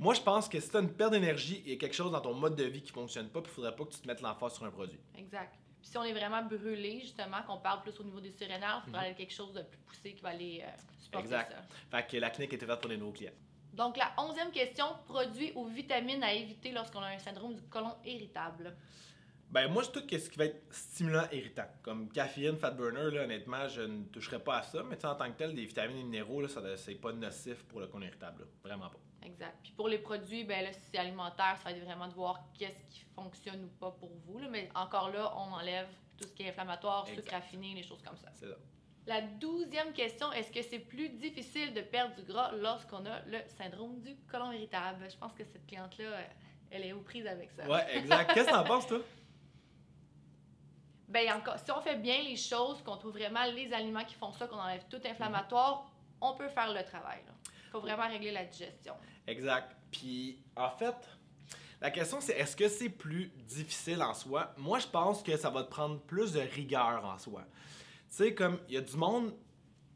moi, 0.00 0.14
je 0.14 0.20
pense 0.20 0.48
que 0.48 0.58
si 0.58 0.68
tu 0.68 0.76
as 0.76 0.80
une 0.80 0.92
perte 0.92 1.12
d'énergie 1.12 1.62
et 1.66 1.78
quelque 1.78 1.94
chose 1.94 2.10
dans 2.10 2.20
ton 2.20 2.34
mode 2.34 2.56
de 2.56 2.64
vie 2.64 2.82
qui 2.82 2.90
fonctionne 2.90 3.28
pas, 3.28 3.40
il 3.44 3.46
faudrait 3.48 3.76
pas 3.76 3.84
que 3.84 3.92
tu 3.92 4.00
te 4.00 4.06
mettes 4.08 4.20
l'emphase 4.22 4.54
sur 4.54 4.64
un 4.64 4.70
produit. 4.70 4.98
Exact. 5.16 5.54
Puis 5.80 5.90
si 5.90 5.96
on 5.98 6.04
est 6.04 6.12
vraiment 6.12 6.42
brûlé, 6.42 7.00
justement, 7.00 7.42
qu'on 7.46 7.58
parle 7.58 7.82
plus 7.82 7.98
au 8.00 8.02
niveau 8.04 8.20
des 8.20 8.32
surrénales, 8.32 8.80
il 8.82 8.86
faudra 8.86 9.00
aller 9.02 9.14
quelque 9.14 9.32
chose 9.32 9.52
de 9.52 9.62
plus 9.62 9.78
poussé 9.78 10.14
qui 10.14 10.20
va 10.22 10.30
aller 10.30 10.62
euh, 10.64 10.70
supporter 10.98 11.28
Mhm. 11.28 11.34
Exact. 11.34 11.52
ça. 11.52 11.98
Fait 11.98 12.06
que 12.10 12.16
la 12.18 12.30
clinique 12.30 12.52
est 12.52 12.62
ouverte 12.62 12.80
pour 12.80 12.90
les 12.90 12.96
nouveaux 12.96 13.12
clients. 13.12 13.32
Donc, 13.72 13.96
la 13.96 14.12
onzième 14.18 14.50
question, 14.50 14.86
produits 15.06 15.52
ou 15.54 15.64
vitamines 15.66 16.22
à 16.24 16.32
éviter 16.34 16.72
lorsqu'on 16.72 17.00
a 17.00 17.06
un 17.08 17.18
syndrome 17.18 17.54
du 17.54 17.62
côlon 17.62 17.94
irritable? 18.04 18.76
Ben 19.50 19.66
moi, 19.68 19.82
je 19.82 19.90
tout 19.90 20.00
ce 20.08 20.30
qui 20.30 20.38
va 20.38 20.44
être 20.46 20.62
stimulant, 20.72 21.24
irritant. 21.32 21.66
Comme 21.82 22.08
caféine, 22.10 22.56
fat 22.56 22.70
burner, 22.70 23.10
là, 23.10 23.24
honnêtement, 23.24 23.66
je 23.68 23.82
ne 23.82 24.04
toucherai 24.04 24.38
pas 24.38 24.58
à 24.58 24.62
ça. 24.62 24.82
Mais 24.84 24.94
tu 24.96 25.02
sais, 25.02 25.08
en 25.08 25.16
tant 25.16 25.26
que 25.30 25.36
tel, 25.36 25.54
des 25.54 25.64
vitamines 25.66 25.98
et 25.98 26.04
minéraux, 26.04 26.40
là, 26.40 26.48
ça, 26.48 26.60
c'est 26.76 26.94
pas 26.94 27.12
nocif 27.12 27.64
pour 27.64 27.80
le 27.80 27.88
côlon 27.88 28.06
irritable. 28.06 28.42
là. 28.42 28.46
Vraiment 28.62 28.88
pas. 28.88 28.98
Exact. 29.26 29.56
Puis 29.62 29.72
pour 29.72 29.88
les 29.88 29.98
produits, 29.98 30.44
ben 30.44 30.62
là, 30.64 30.72
si 30.72 30.80
c'est 30.92 30.98
alimentaire, 30.98 31.56
ça 31.58 31.64
va 31.64 31.72
être 31.72 31.84
vraiment 31.84 32.06
de 32.08 32.14
voir 32.14 32.40
qu'est-ce 32.56 32.82
qui 32.94 33.04
fonctionne 33.14 33.64
ou 33.64 33.68
pas 33.78 33.90
pour 33.90 34.10
vous. 34.24 34.38
là. 34.38 34.46
Mais 34.48 34.68
encore 34.74 35.10
là, 35.10 35.32
on 35.36 35.52
enlève 35.52 35.88
tout 36.16 36.26
ce 36.28 36.32
qui 36.32 36.44
est 36.44 36.50
inflammatoire, 36.50 37.04
Exact. 37.08 37.22
sucre 37.22 37.34
raffiné, 37.34 37.74
les 37.74 37.82
choses 37.82 38.02
comme 38.02 38.16
ça. 38.16 38.28
C'est 38.34 38.46
ça. 38.46 38.56
La 39.06 39.20
douzième 39.22 39.92
question, 39.92 40.30
est-ce 40.32 40.52
que 40.52 40.62
c'est 40.62 40.78
plus 40.78 41.08
difficile 41.08 41.74
de 41.74 41.80
perdre 41.80 42.14
du 42.14 42.22
gras 42.22 42.52
lorsqu'on 42.52 43.04
a 43.06 43.20
le 43.26 43.38
syndrome 43.58 43.98
du 44.00 44.14
côlon 44.30 44.52
irritable? 44.52 45.06
Je 45.10 45.16
pense 45.16 45.32
que 45.34 45.42
cette 45.44 45.66
cliente-là, 45.66 46.20
elle 46.70 46.84
est 46.84 46.92
aux 46.92 47.00
prises 47.00 47.26
avec 47.26 47.50
ça. 47.50 47.66
Ouais, 47.68 47.84
exact. 47.96 48.32
Qu'est-ce 48.32 48.46
que 48.46 48.52
t'en 48.52 48.62
penses, 48.64 48.86
toi? 48.86 49.00
Ben 51.10 51.32
encore, 51.32 51.58
si 51.58 51.70
on 51.72 51.80
fait 51.80 51.96
bien 51.96 52.22
les 52.22 52.36
choses, 52.36 52.80
qu'on 52.82 52.96
trouve 52.96 53.12
vraiment 53.12 53.44
les 53.52 53.72
aliments 53.72 54.04
qui 54.04 54.14
font 54.14 54.32
ça, 54.32 54.46
qu'on 54.46 54.60
enlève 54.60 54.84
tout 54.88 55.00
inflammatoire, 55.04 55.90
on 56.20 56.34
peut 56.34 56.48
faire 56.48 56.72
le 56.72 56.84
travail. 56.84 57.18
Il 57.66 57.70
faut 57.70 57.80
vraiment 57.80 58.08
régler 58.08 58.30
la 58.30 58.44
digestion. 58.44 58.94
Exact. 59.26 59.76
Puis, 59.90 60.38
en 60.54 60.70
fait, 60.70 60.94
la 61.80 61.90
question, 61.90 62.20
c'est 62.20 62.34
est-ce 62.34 62.54
que 62.54 62.68
c'est 62.68 62.88
plus 62.88 63.32
difficile 63.46 64.02
en 64.02 64.14
soi? 64.14 64.52
Moi, 64.56 64.78
je 64.78 64.86
pense 64.86 65.22
que 65.22 65.36
ça 65.36 65.50
va 65.50 65.64
te 65.64 65.70
prendre 65.70 65.98
plus 65.98 66.32
de 66.32 66.40
rigueur 66.40 67.04
en 67.04 67.18
soi. 67.18 67.42
Tu 68.08 68.16
sais, 68.16 68.34
comme 68.34 68.60
il 68.68 68.74
y 68.74 68.78
a 68.78 68.80
du 68.80 68.96
monde, 68.96 69.34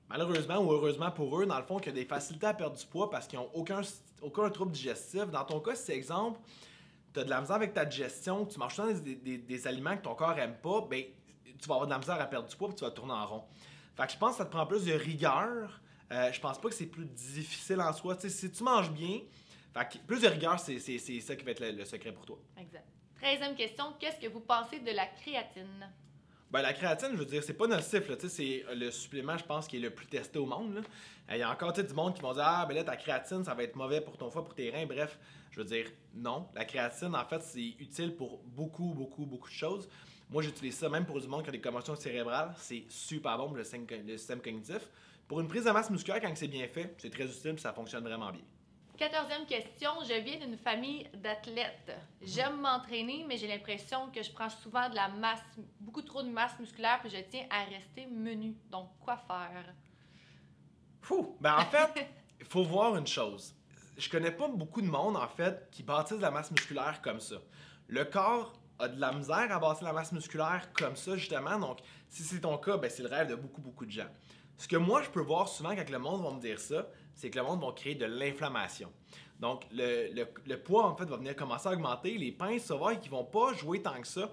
malheureusement 0.08 0.58
ou 0.58 0.72
heureusement 0.72 1.10
pour 1.10 1.40
eux, 1.40 1.46
dans 1.46 1.58
le 1.58 1.64
fond, 1.64 1.78
qui 1.78 1.90
a 1.90 1.92
des 1.92 2.04
facilités 2.04 2.46
à 2.46 2.54
perdre 2.54 2.76
du 2.76 2.86
poids 2.86 3.08
parce 3.10 3.26
qu'ils 3.28 3.38
n'ont 3.38 3.50
aucun, 3.54 3.82
aucun 4.22 4.50
trouble 4.50 4.72
digestif. 4.72 5.26
Dans 5.26 5.44
ton 5.44 5.60
cas, 5.60 5.74
c'est 5.76 5.94
exemple, 5.94 6.40
tu 7.14 7.20
as 7.20 7.24
de 7.24 7.30
la 7.30 7.40
misère 7.40 7.56
avec 7.56 7.72
ta 7.72 7.84
digestion, 7.84 8.44
tu 8.44 8.58
manges 8.58 8.76
des, 9.02 9.14
des- 9.14 9.38
des 9.38 9.66
aliments 9.66 9.96
que 9.96 10.02
ton 10.02 10.14
corps 10.14 10.38
aime 10.38 10.56
pas, 10.62 10.82
ben, 10.82 11.04
tu 11.44 11.68
vas 11.68 11.74
avoir 11.76 11.86
de 11.86 11.92
la 11.92 11.98
misère 11.98 12.20
à 12.20 12.26
perdre 12.26 12.48
du 12.48 12.56
poids 12.56 12.68
puis 12.68 12.76
tu 12.76 12.84
vas 12.84 12.90
tourner 12.90 13.12
en 13.12 13.26
rond. 13.26 13.44
Fait 13.96 14.06
que 14.06 14.12
je 14.12 14.18
pense 14.18 14.32
que 14.32 14.36
ça 14.38 14.44
te 14.44 14.50
prend 14.50 14.66
plus 14.66 14.84
de 14.84 14.92
rigueur. 14.92 15.80
Euh, 16.12 16.30
je 16.32 16.40
pense 16.40 16.60
pas 16.60 16.68
que 16.68 16.74
c'est 16.74 16.86
plus 16.86 17.06
difficile 17.06 17.80
en 17.80 17.92
soi. 17.92 18.16
Si 18.18 18.50
tu 18.50 18.62
manges 18.62 18.90
bien, 18.90 19.20
plus 20.06 20.20
de 20.22 20.28
rigueur, 20.28 20.58
c'est 20.60 20.78
ça 20.78 21.36
qui 21.36 21.44
va 21.44 21.52
être 21.52 21.60
le, 21.60 21.70
le 21.70 21.84
secret 21.84 22.12
pour 22.12 22.26
toi. 22.26 22.38
Exact. 22.58 22.84
Treizième 23.20 23.54
question, 23.54 23.84
qu'est-ce 23.98 24.18
que 24.18 24.26
vous 24.30 24.40
pensez 24.40 24.80
de 24.80 24.90
la 24.90 25.06
créatine? 25.06 25.88
Ben, 26.54 26.62
la 26.62 26.72
créatine, 26.72 27.08
je 27.14 27.16
veux 27.16 27.24
dire, 27.24 27.42
c'est 27.42 27.52
pas 27.54 27.66
nocif. 27.66 28.04
C'est 28.28 28.64
le 28.76 28.92
supplément, 28.92 29.36
je 29.36 29.44
pense, 29.44 29.66
qui 29.66 29.78
est 29.78 29.80
le 29.80 29.90
plus 29.90 30.06
testé 30.06 30.38
au 30.38 30.46
monde. 30.46 30.76
là. 30.76 30.80
Euh, 31.30 31.34
Il 31.34 31.38
y 31.40 31.42
a 31.42 31.50
encore 31.50 31.72
du 31.72 31.92
monde 31.92 32.14
qui 32.14 32.22
vont 32.22 32.32
dire 32.32 32.44
Ah, 32.46 32.64
ben 32.64 32.76
là, 32.76 32.84
ta 32.84 32.94
créatine, 32.96 33.42
ça 33.44 33.54
va 33.54 33.64
être 33.64 33.74
mauvais 33.74 34.00
pour 34.00 34.16
ton 34.16 34.30
foie, 34.30 34.44
pour 34.44 34.54
tes 34.54 34.70
reins. 34.70 34.86
Bref, 34.86 35.18
je 35.50 35.58
veux 35.58 35.64
dire, 35.64 35.86
non. 36.14 36.46
La 36.54 36.64
créatine, 36.64 37.12
en 37.16 37.24
fait, 37.24 37.42
c'est 37.42 37.74
utile 37.80 38.14
pour 38.14 38.38
beaucoup, 38.44 38.94
beaucoup, 38.94 39.26
beaucoup 39.26 39.48
de 39.48 39.52
choses. 39.52 39.88
Moi, 40.30 40.42
j'utilise 40.44 40.76
ça 40.76 40.88
même 40.88 41.04
pour 41.04 41.20
du 41.20 41.26
monde 41.26 41.42
qui 41.42 41.48
a 41.48 41.52
des 41.52 41.60
commotions 41.60 41.96
cérébrales. 41.96 42.54
C'est 42.56 42.84
super 42.88 43.36
bon 43.36 43.48
pour 43.48 43.56
le 43.56 43.64
système, 43.64 43.84
le 44.06 44.16
système 44.16 44.40
cognitif. 44.40 44.88
Pour 45.26 45.40
une 45.40 45.48
prise 45.48 45.64
de 45.64 45.72
masse 45.72 45.90
musculaire, 45.90 46.20
quand 46.20 46.36
c'est 46.36 46.46
bien 46.46 46.68
fait, 46.68 46.94
c'est 46.98 47.10
très 47.10 47.24
utile 47.24 47.54
et 47.56 47.58
ça 47.58 47.72
fonctionne 47.72 48.04
vraiment 48.04 48.30
bien. 48.30 48.42
Quatorzième 48.96 49.44
question, 49.44 49.90
je 50.08 50.14
viens 50.20 50.38
d'une 50.38 50.56
famille 50.56 51.08
d'athlètes. 51.14 51.92
J'aime 52.22 52.60
m'entraîner, 52.60 53.24
mais 53.26 53.36
j'ai 53.36 53.48
l'impression 53.48 54.08
que 54.12 54.22
je 54.22 54.30
prends 54.30 54.48
souvent 54.48 54.88
de 54.88 54.94
la 54.94 55.08
masse, 55.08 55.42
beaucoup 55.80 56.02
trop 56.02 56.22
de 56.22 56.28
masse 56.28 56.56
musculaire, 56.60 57.00
puis 57.00 57.10
je 57.10 57.16
tiens 57.28 57.44
à 57.50 57.64
rester 57.64 58.06
menu. 58.06 58.54
Donc, 58.70 58.90
quoi 59.00 59.16
faire? 59.16 59.74
Fou! 61.02 61.36
Ben 61.40 61.56
en 61.56 61.64
fait, 61.64 62.06
il 62.38 62.46
faut 62.48 62.62
voir 62.62 62.96
une 62.96 63.06
chose. 63.06 63.56
Je 63.98 64.08
connais 64.08 64.30
pas 64.30 64.46
beaucoup 64.46 64.80
de 64.80 64.86
monde, 64.86 65.16
en 65.16 65.28
fait, 65.28 65.68
qui 65.72 65.82
bâtissent 65.82 66.18
de 66.18 66.22
la 66.22 66.30
masse 66.30 66.52
musculaire 66.52 67.00
comme 67.02 67.18
ça. 67.18 67.36
Le 67.88 68.04
corps 68.04 68.52
a 68.78 68.86
de 68.86 69.00
la 69.00 69.12
misère 69.12 69.50
à 69.50 69.58
bâtir 69.58 69.88
la 69.88 69.92
masse 69.92 70.12
musculaire 70.12 70.72
comme 70.72 70.94
ça, 70.94 71.16
justement. 71.16 71.58
Donc, 71.58 71.80
si 72.08 72.22
c'est 72.22 72.40
ton 72.40 72.58
cas, 72.58 72.76
ben, 72.76 72.88
c'est 72.88 73.02
le 73.02 73.08
rêve 73.08 73.26
de 73.26 73.34
beaucoup, 73.34 73.60
beaucoup 73.60 73.86
de 73.86 73.90
gens. 73.90 74.08
Ce 74.56 74.68
que 74.68 74.76
moi, 74.76 75.02
je 75.02 75.10
peux 75.10 75.20
voir 75.20 75.48
souvent 75.48 75.74
quand 75.74 75.90
le 75.90 75.98
monde 75.98 76.22
va 76.22 76.30
me 76.30 76.40
dire 76.40 76.60
ça, 76.60 76.86
c'est 77.14 77.30
que 77.30 77.38
le 77.38 77.44
monde 77.44 77.60
va 77.64 77.72
créer 77.72 77.94
de 77.94 78.06
l'inflammation. 78.06 78.92
Donc, 79.40 79.64
le, 79.72 80.12
le- 80.14 80.28
le 80.46 80.58
poids, 80.62 80.86
en 80.86 80.96
fait, 80.96 81.04
va 81.06 81.16
venir 81.16 81.34
commencer 81.36 81.68
à 81.68 81.72
augmenter. 81.72 82.16
Les 82.18 82.32
pinces, 82.32 82.70
va, 82.70 82.94
qui 82.96 83.08
vont 83.08 83.24
pas 83.24 83.52
jouer 83.54 83.82
tant 83.82 84.00
que 84.00 84.06
ça. 84.06 84.30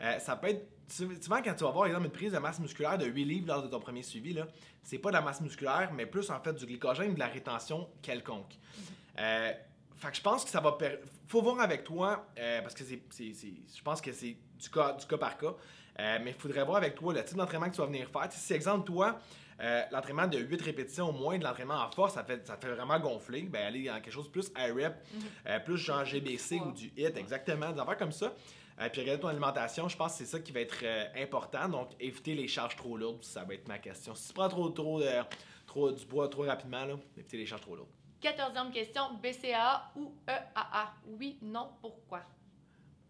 Euh, 0.00 0.18
ça 0.18 0.36
peut 0.36 0.48
être. 0.48 0.66
Souvent, 0.88 1.40
quand 1.42 1.54
tu 1.54 1.62
vas 1.64 1.70
avoir, 1.70 1.74
par 1.74 1.86
exemple, 1.86 2.04
une 2.06 2.12
prise 2.12 2.32
de 2.32 2.38
masse 2.38 2.60
musculaire 2.60 2.98
de 2.98 3.06
8 3.06 3.24
livres 3.24 3.46
lors 3.48 3.62
de 3.62 3.68
ton 3.68 3.80
premier 3.80 4.02
suivi, 4.02 4.34
là, 4.34 4.46
c'est 4.82 4.98
pas 4.98 5.08
de 5.08 5.14
la 5.14 5.22
masse 5.22 5.40
musculaire, 5.40 5.90
mais 5.94 6.04
plus, 6.04 6.28
en 6.30 6.38
fait, 6.40 6.52
du 6.52 6.66
glycogène, 6.66 7.14
de 7.14 7.18
la 7.18 7.28
rétention 7.28 7.88
quelconque. 8.02 8.58
Euh, 9.18 9.52
fait 9.96 10.10
que 10.10 10.16
je 10.16 10.22
pense 10.22 10.44
que 10.44 10.50
ça 10.50 10.60
va. 10.60 10.76
Faut 11.28 11.40
voir 11.40 11.60
avec 11.60 11.84
toi, 11.84 12.26
euh, 12.38 12.60
parce 12.60 12.74
que 12.74 12.84
c'est, 12.84 13.02
c'est- 13.10 13.32
c'est- 13.32 13.76
je 13.76 13.82
pense 13.82 14.00
que 14.02 14.12
c'est 14.12 14.36
du 14.60 14.68
cas, 14.70 14.92
du 14.92 15.06
cas 15.06 15.16
par 15.18 15.38
cas. 15.38 15.54
Euh, 16.00 16.18
mais 16.22 16.30
il 16.30 16.36
faudrait 16.36 16.64
voir 16.64 16.78
avec 16.78 16.94
toi 16.94 17.12
le 17.14 17.24
type 17.24 17.36
d'entraînement 17.36 17.68
que 17.68 17.74
tu 17.74 17.80
vas 17.80 17.86
venir 17.86 18.08
faire. 18.10 18.28
Si, 18.32 18.52
exemple, 18.52 18.86
toi, 18.86 19.18
euh, 19.62 19.82
l'entraînement 19.92 20.26
de 20.26 20.38
8 20.38 20.60
répétitions 20.62 21.10
au 21.10 21.12
moins, 21.12 21.38
de 21.38 21.44
l'entraînement 21.44 21.80
en 21.80 21.90
force, 21.90 22.14
ça, 22.14 22.24
fait, 22.24 22.44
ça 22.46 22.56
te 22.56 22.66
fait 22.66 22.74
vraiment 22.74 22.98
gonfler, 22.98 23.42
ben 23.42 23.64
aller 23.64 23.84
dans 23.84 23.94
quelque 24.00 24.10
chose 24.10 24.26
de 24.26 24.30
plus 24.30 24.50
high 24.56 24.72
rep, 24.74 24.94
euh, 25.46 25.58
plus 25.60 25.76
genre 25.76 26.04
GBC 26.04 26.60
ou 26.60 26.72
du 26.72 26.92
HIT, 26.96 27.16
exactement, 27.16 27.70
des 27.70 27.80
affaires 27.80 27.96
comme 27.96 28.12
ça. 28.12 28.32
Euh, 28.80 28.88
puis 28.90 29.02
regarder 29.02 29.20
ton 29.20 29.28
alimentation, 29.28 29.88
je 29.88 29.96
pense 29.96 30.12
que 30.12 30.18
c'est 30.18 30.30
ça 30.30 30.40
qui 30.40 30.50
va 30.50 30.60
être 30.60 30.84
important. 31.16 31.68
Donc, 31.68 31.90
éviter 32.00 32.34
les 32.34 32.48
charges 32.48 32.74
trop 32.74 32.96
lourdes, 32.96 33.22
ça 33.22 33.44
va 33.44 33.54
être 33.54 33.68
ma 33.68 33.78
question. 33.78 34.14
Si 34.14 34.28
tu 34.28 34.34
prends 34.34 34.48
trop, 34.48 34.68
trop, 34.70 35.00
trop 35.66 35.92
du 35.92 36.04
bois 36.06 36.28
trop 36.28 36.42
rapidement, 36.42 36.84
là, 36.84 36.94
éviter 37.16 37.36
les 37.36 37.46
charges 37.46 37.62
trop 37.62 37.76
lourdes. 37.76 37.90
Quatorzième 38.20 38.72
question, 38.72 39.02
BCA 39.22 39.92
ou 39.94 40.14
EAA? 40.26 40.94
Oui, 41.06 41.38
non, 41.42 41.70
pourquoi? 41.80 42.22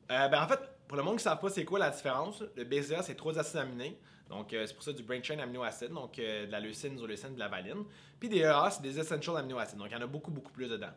Ben 0.09 0.43
en 0.43 0.49
fait, 0.49 0.61
pour 0.87 0.99
le 0.99 1.03
monde 1.03 1.15
qui 1.15 1.25
ne 1.25 1.31
savent 1.31 1.41
pas 1.41 1.49
c'est 1.49 1.65
quoi 1.65 1.79
la 1.79 1.89
différence, 1.89 2.43
le 2.55 2.65
BCA 2.65 3.03
c'est 3.03 3.15
trois 3.15 3.39
acides 3.39 3.61
aminés. 3.61 3.99
Donc 4.33 4.53
euh, 4.55 4.67
c'est 4.67 4.73
pour 4.75 4.83
ça 4.83 4.93
du 4.93 5.03
brain 5.03 5.23
chain 5.23 5.37
donc 5.37 6.19
euh, 6.19 6.47
de 6.47 6.53
la 6.53 6.59
leucine, 6.59 6.97
de 6.97 7.39
la 7.39 7.49
valine. 7.49 7.85
Puis 8.19 8.29
des 8.31 8.39
EA, 8.39 8.71
c'est 8.71 8.83
des 8.83 8.99
essential 8.99 9.37
amino 9.37 9.59
acids. 9.59 9.77
Donc 9.77 9.89
il 9.91 9.93
y 9.93 9.97
en 9.97 10.01
a 10.01 10.07
beaucoup 10.07 10.31
beaucoup 10.31 10.53
plus 10.53 10.69
dedans. 10.69 10.93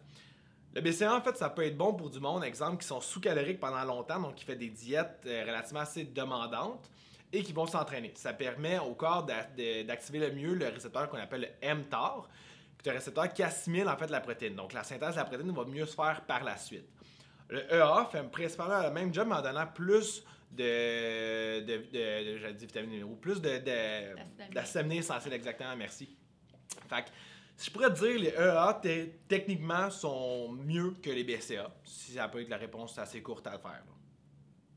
Le 0.74 0.82
BCA 0.82 1.16
en 1.16 1.22
fait, 1.22 1.36
ça 1.38 1.50
peut 1.50 1.66
être 1.66 1.78
bon 1.78 1.94
pour 1.94 2.10
du 2.10 2.20
monde, 2.20 2.44
exemple 2.44 2.78
qui 2.78 2.88
sont 2.88 3.02
sous-caloriques 3.02 3.60
pendant 3.60 3.84
longtemps, 3.84 4.20
donc 4.20 4.36
qui 4.36 4.46
fait 4.46 4.56
des 4.56 4.70
diètes 4.70 5.24
euh, 5.26 5.44
relativement 5.46 5.82
assez 5.82 6.06
demandantes 6.06 6.90
et 7.34 7.44
qui 7.44 7.52
vont 7.52 7.66
s'entraîner. 7.66 8.14
Ça 8.16 8.34
permet 8.34 8.80
au 8.80 8.94
corps 8.94 9.26
d'activer 9.26 10.20
le 10.20 10.32
mieux 10.32 10.54
le 10.54 10.68
récepteur 10.68 11.10
qu'on 11.10 11.18
appelle 11.18 11.54
le 11.62 11.76
mTOR, 11.76 12.30
qui 12.82 12.88
est 12.88 12.92
un 12.92 12.96
récepteur 12.96 13.34
qui 13.34 13.44
assimile 13.44 13.90
en 13.90 13.98
fait 13.98 14.10
la 14.10 14.22
protéine. 14.22 14.56
Donc 14.56 14.72
la 14.72 14.84
synthèse 14.84 15.12
de 15.12 15.16
la 15.18 15.26
protéine 15.26 15.52
va 15.52 15.66
mieux 15.66 15.86
se 15.86 15.96
faire 15.96 16.22
par 16.26 16.44
la 16.44 16.56
suite. 16.58 16.88
Le 17.50 17.62
EA 17.74 18.08
fait 18.10 18.24
principalement 18.24 18.82
le 18.82 18.92
même 18.92 19.14
job, 19.14 19.28
mais 19.30 19.36
en 19.36 19.42
donnant 19.42 19.68
plus 19.68 20.24
de, 20.56 21.60
de, 21.62 21.78
de, 21.78 21.84
de- 22.34 22.38
j'allais 22.38 22.54
dire 22.54 22.68
vitamines 22.68 22.90
minéraux, 22.92 23.16
plus 23.16 23.42
de, 23.42 23.50
aminés 24.78 24.98
essentiels, 24.98 25.34
exactement, 25.34 25.76
merci. 25.76 26.16
Fait 26.90 27.04
que, 27.04 27.10
si 27.56 27.68
je 27.68 27.72
pourrais 27.72 27.94
te 27.94 28.00
dire, 28.00 28.20
les 28.20 28.30
EA, 28.30 28.80
te- 28.82 29.06
techniquement, 29.28 29.90
sont 29.90 30.52
mieux 30.52 30.92
que 31.02 31.10
les 31.10 31.24
BCA, 31.24 31.70
si 31.84 32.14
ça 32.14 32.28
peut 32.28 32.42
être 32.42 32.50
la 32.50 32.58
réponse 32.58 32.98
assez 32.98 33.22
courte 33.22 33.48
à 33.48 33.58
faire. 33.60 33.72
là. 33.72 33.94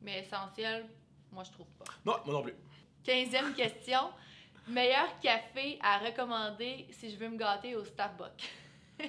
Mais 0.03 0.21
essentiel, 0.21 0.87
moi, 1.33 1.43
je 1.45 1.51
trouve 1.51 1.67
pas. 1.79 1.85
Non, 2.05 2.17
moi 2.25 2.35
non 2.35 2.43
plus. 2.43 2.55
Quinzième 3.03 3.53
question, 3.55 4.11
meilleur 4.69 5.19
café 5.21 5.79
à 5.83 5.99
recommander 5.99 6.87
si 6.91 7.11
je 7.11 7.17
veux 7.17 7.29
me 7.29 7.37
gâter 7.37 7.75
au 7.77 7.85
Starbucks? 7.85 8.49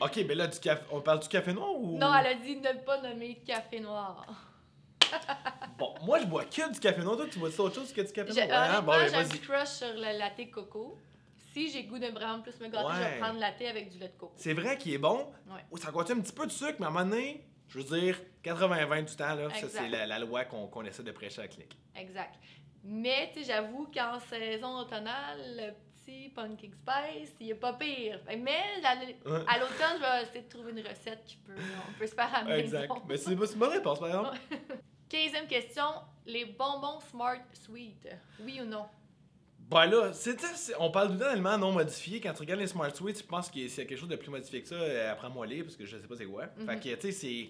Ok, 0.00 0.26
ben 0.26 0.36
là, 0.36 0.48
du 0.48 0.58
café, 0.58 0.82
on 0.90 1.00
parle 1.00 1.20
du 1.20 1.28
café 1.28 1.52
noir 1.52 1.72
ou? 1.76 1.96
Non, 1.96 2.12
elle 2.16 2.26
a 2.26 2.34
dit 2.34 2.56
ne 2.56 2.72
pas 2.84 3.00
nommer 3.00 3.36
café 3.46 3.78
noir. 3.78 4.26
Bon, 5.78 5.94
moi, 6.04 6.20
je 6.20 6.26
bois 6.26 6.44
que 6.44 6.72
du 6.72 6.80
café 6.80 7.00
noir. 7.02 7.16
Toi, 7.16 7.26
tu 7.30 7.38
bois 7.38 7.48
autre 7.60 7.74
chose 7.74 7.92
que 7.92 8.00
du 8.00 8.12
café 8.12 8.32
noir? 8.46 8.70
Ouais, 8.76 8.82
Bon, 8.82 8.92
ben, 8.92 9.08
j'ai 9.08 9.14
un 9.16 9.24
petit 9.24 9.40
crush 9.40 9.68
sur 9.68 9.92
le 9.94 10.18
latte 10.18 10.50
coco. 10.52 10.98
Si 11.52 11.70
j'ai 11.70 11.84
goût 11.84 11.98
de 11.98 12.06
vraiment 12.08 12.40
plus 12.40 12.58
me 12.60 12.68
gâter, 12.68 12.88
je 12.94 13.00
vais 13.14 13.18
prendre 13.20 13.38
latte 13.40 13.62
avec 13.62 13.90
du 13.90 13.98
lait 13.98 14.08
de 14.08 14.16
coco. 14.18 14.32
C'est 14.36 14.54
vrai 14.54 14.76
qu'il 14.78 14.92
est 14.92 14.98
bon. 14.98 15.32
Ouais. 15.48 15.78
Ça 15.78 15.90
contient 15.92 16.16
un 16.16 16.20
petit 16.20 16.32
peu 16.32 16.46
de 16.46 16.52
sucre, 16.52 16.74
mais 16.80 16.86
à 16.86 16.88
un 16.88 16.92
moment 16.92 17.04
donné, 17.04 17.44
je 17.68 17.78
veux 17.78 17.84
dire, 18.00 18.20
80-20 18.44 19.04
du 19.04 19.16
temps, 19.16 19.34
là, 19.34 19.48
ça, 19.50 19.56
Exact. 19.58 19.70
c'est 19.82 19.88
la, 19.88 20.06
la 20.06 20.18
loi 20.18 20.44
qu'on 20.44 20.84
essaie 20.84 21.02
de 21.02 21.12
prêcher 21.12 21.42
à 21.42 21.48
clinique. 21.48 21.76
Exact. 21.96 22.34
Mais, 22.82 23.30
tu 23.32 23.40
sais, 23.40 23.46
j'avoue 23.52 23.88
qu'en 23.94 24.18
saison 24.20 24.78
automnale, 24.78 25.38
le 25.56 25.70
petit 26.04 26.28
pumpkin 26.30 26.68
spice, 26.72 27.34
il 27.40 27.50
est 27.50 27.54
pas 27.54 27.72
pire. 27.74 28.20
Mais 28.28 28.80
la- 28.82 28.96
Ouais. 29.30 29.44
à 29.48 29.58
l'automne, 29.58 29.96
je 29.96 30.00
vais 30.02 30.22
essayer 30.24 30.42
de 30.42 30.48
trouver 30.48 30.72
une 30.72 30.86
recette 30.86 31.24
qui 31.24 31.36
peut, 31.36 31.54
on 31.88 31.98
peut 31.98 32.06
se 32.06 32.14
faire 32.14 32.34
à 32.34 32.42
la 32.44 32.58
Exact. 32.58 32.80
maison. 32.82 33.02
Mais 33.08 33.16
c'est 33.16 33.24
c'est 33.24 33.52
une 33.52 33.58
bonne 33.58 33.70
réponse, 33.70 33.98
par 34.00 34.08
exemple. 34.08 34.36
Quinzième 35.14 35.46
question, 35.46 35.84
les 36.26 36.44
bonbons 36.44 36.98
Smart 37.08 37.38
Sweet, 37.52 38.08
oui 38.40 38.60
ou 38.60 38.64
non? 38.64 38.84
Ben 39.70 39.86
là, 39.86 40.12
c'est, 40.12 40.34
tu 40.34 40.44
on 40.80 40.90
parle 40.90 41.06
tout 41.06 41.12
le 41.12 41.20
temps 41.20 41.26
d'aliments 41.26 41.56
non 41.56 41.70
modifiés. 41.70 42.20
Quand 42.20 42.32
tu 42.32 42.40
regardes 42.40 42.58
les 42.58 42.66
Smart 42.66 42.92
Sweets, 42.92 43.18
je 43.18 43.22
pense 43.22 43.48
qu'il 43.48 43.62
y 43.62 43.72
a 43.72 43.84
quelque 43.84 43.96
chose 43.96 44.08
de 44.08 44.16
plus 44.16 44.28
modifié 44.28 44.60
que 44.60 44.66
ça. 44.66 44.74
euh, 44.74 45.12
Apprends-moi 45.12 45.46
les, 45.46 45.62
parce 45.62 45.76
que 45.76 45.86
je 45.86 45.98
sais 45.98 46.08
pas 46.08 46.16
c'est 46.16 46.24
quoi. 46.26 46.46
Mhm. 46.58 46.66
Fait 46.66 46.80
que, 46.80 46.94
tu 46.96 47.12
sais, 47.12 47.48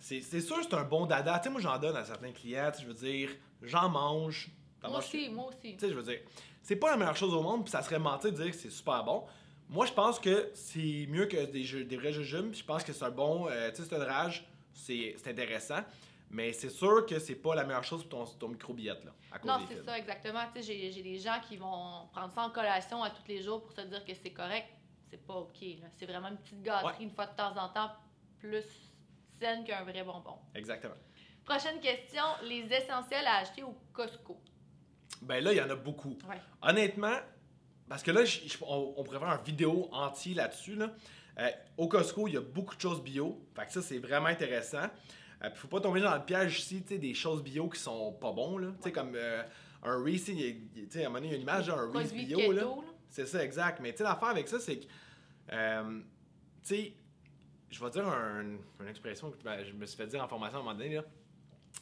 c'est. 0.00 0.20
C'est, 0.22 0.40
sûr 0.40 0.56
que 0.56 0.62
c'est 0.62 0.74
un 0.74 0.84
bon 0.84 1.04
dada. 1.04 1.38
Tu 1.40 1.44
sais, 1.44 1.50
moi, 1.50 1.60
j'en 1.60 1.76
donne 1.78 1.94
à 1.94 2.06
certains 2.06 2.32
clients. 2.32 2.72
tu 2.74 2.84
Je 2.84 2.88
veux 2.88 2.94
dire, 2.94 3.28
j'en 3.60 3.90
mange. 3.90 4.48
Moi 4.82 4.96
aussi, 4.98 5.28
moi 5.28 5.48
aussi. 5.48 5.74
Tu 5.74 5.80
sais, 5.80 5.90
je 5.90 5.94
veux 5.94 6.02
dire, 6.02 6.20
c'est 6.62 6.76
pas 6.76 6.90
la 6.90 6.96
meilleure 6.96 7.16
chose 7.18 7.34
au 7.34 7.42
monde, 7.42 7.64
puis 7.64 7.70
ça 7.70 7.82
serait 7.82 7.98
mentir 7.98 8.32
de 8.32 8.36
dire 8.42 8.50
que 8.50 8.56
c'est 8.56 8.70
super 8.70 9.04
bon. 9.04 9.24
Moi, 9.68 9.84
je 9.84 9.92
pense 9.92 10.18
que 10.18 10.50
c'est 10.54 11.06
mieux 11.10 11.26
que 11.26 11.44
des, 11.44 11.64
jeux, 11.64 11.84
des 11.84 11.98
vrais 11.98 12.14
jujubes, 12.14 12.50
puis 12.50 12.60
je 12.60 12.64
pense 12.64 12.82
que 12.82 12.94
c'est 12.94 13.04
un 13.04 13.10
bon. 13.10 13.46
euh, 13.50 13.68
tu 13.72 13.82
sais, 13.82 13.88
c'est 13.90 13.96
une 13.96 14.02
rage, 14.04 14.46
c'est 14.72 15.14
c'est 15.18 15.30
intéressant, 15.30 15.80
mais 16.34 16.52
c'est 16.52 16.68
sûr 16.68 17.06
que 17.06 17.18
c'est 17.20 17.36
pas 17.36 17.54
la 17.54 17.64
meilleure 17.64 17.84
chose 17.84 18.04
pour 18.08 18.24
ton, 18.26 18.38
ton 18.38 18.48
microbillette, 18.48 19.04
là, 19.04 19.12
à 19.30 19.38
cause 19.38 19.50
Non, 19.50 19.58
des 19.60 19.66
c'est 19.76 19.84
ça, 19.84 19.96
exactement. 19.98 20.40
Tu 20.54 20.60
sais, 20.60 20.66
j'ai 20.66 20.90
j'ai 20.92 21.02
des 21.02 21.18
gens 21.18 21.38
qui 21.48 21.56
vont 21.56 22.08
prendre 22.12 22.32
ça 22.32 22.42
en 22.42 22.50
collation 22.50 23.02
à 23.04 23.10
tous 23.10 23.26
les 23.28 23.40
jours 23.42 23.62
pour 23.62 23.72
se 23.72 23.82
dire 23.82 24.04
que 24.04 24.12
c'est 24.14 24.30
correct. 24.32 24.66
C'est 25.10 25.24
pas 25.24 25.34
OK. 25.34 25.60
là. 25.80 25.86
C'est 25.96 26.06
vraiment 26.06 26.28
une 26.28 26.38
petite 26.38 26.60
gâterie 26.62 26.86
Ouais. 26.98 27.04
une 27.04 27.10
fois 27.10 27.26
de 27.26 27.36
temps 27.36 27.56
en 27.56 27.68
temps, 27.68 27.90
plus 28.40 28.64
saine 29.38 29.64
qu'un 29.64 29.84
vrai 29.84 30.02
bonbon. 30.02 30.38
Exactement. 30.54 30.94
Prochaine 31.44 31.78
question, 31.80 32.24
les 32.42 32.64
essentiels 32.72 33.26
à 33.26 33.36
acheter 33.36 33.62
au 33.62 33.76
Costco. 33.92 34.40
Ben 35.22 35.42
là, 35.44 35.52
il 35.52 35.58
y 35.58 35.62
en 35.62 35.70
a 35.70 35.76
beaucoup. 35.76 36.18
Ouais. 36.28 36.40
Honnêtement, 36.62 37.16
parce 37.88 38.02
que 38.02 38.10
là, 38.10 38.24
je- 38.24 38.40
je- 38.48 38.58
on, 38.62 38.94
on 38.96 39.04
pourrait 39.04 39.18
faire 39.20 39.28
une 39.38 39.44
vidéo 39.44 39.88
entière 39.92 40.36
là-dessus. 40.36 40.74
Là. 40.74 40.90
Euh, 41.38 41.50
au 41.76 41.86
Costco, 41.88 42.26
il 42.28 42.34
y 42.34 42.36
a 42.36 42.40
beaucoup 42.40 42.74
de 42.74 42.80
choses 42.80 43.02
bio. 43.02 43.40
Fait 43.54 43.66
que 43.66 43.72
ça, 43.72 43.82
c'est 43.82 43.98
vraiment 43.98 44.26
intéressant. 44.26 44.86
Euh, 45.44 45.50
puis 45.50 45.58
faut 45.60 45.68
pas 45.68 45.80
tomber 45.80 46.00
dans 46.00 46.14
le 46.14 46.22
piège 46.24 46.58
ici, 46.60 46.82
tu 46.82 46.88
sais, 46.94 46.98
des 46.98 47.14
choses 47.14 47.42
bio 47.42 47.68
qui 47.68 47.80
sont 47.80 48.12
pas 48.12 48.32
bons, 48.32 48.58
là. 48.58 48.68
Tu 48.76 48.84
sais, 48.84 48.92
comme 48.92 49.12
euh, 49.14 49.42
un 49.82 50.02
Reese, 50.02 50.24
tu 50.24 50.34
sais, 50.90 51.02
à 51.04 51.06
un 51.06 51.08
moment 51.10 51.20
donné, 51.20 51.28
il 51.28 51.30
y 51.30 51.34
a 51.34 51.36
une 51.36 51.42
image 51.42 51.66
d'un 51.66 51.90
Reese 51.92 52.12
bio, 52.12 52.38
keto, 52.38 52.52
là. 52.52 52.62
là. 52.62 52.68
C'est 53.10 53.26
ça, 53.26 53.44
exact. 53.44 53.80
Mais 53.80 53.92
tu 53.92 53.98
sais, 53.98 54.04
l'affaire 54.04 54.28
avec 54.28 54.48
ça, 54.48 54.58
c'est 54.58 54.78
que, 54.78 54.86
euh, 55.52 56.00
tu 56.62 56.68
sais, 56.74 56.92
je 57.70 57.84
vais 57.84 57.90
dire 57.90 58.06
un- 58.08 58.56
une 58.80 58.88
expression 58.88 59.30
que 59.30 59.42
ben, 59.42 59.64
je 59.64 59.72
me 59.72 59.84
suis 59.86 59.96
fait 59.96 60.06
dire 60.06 60.22
en 60.22 60.28
formation 60.28 60.58
à 60.58 60.60
un 60.60 60.64
moment 60.64 60.76
donné, 60.76 60.94
là. 60.94 61.04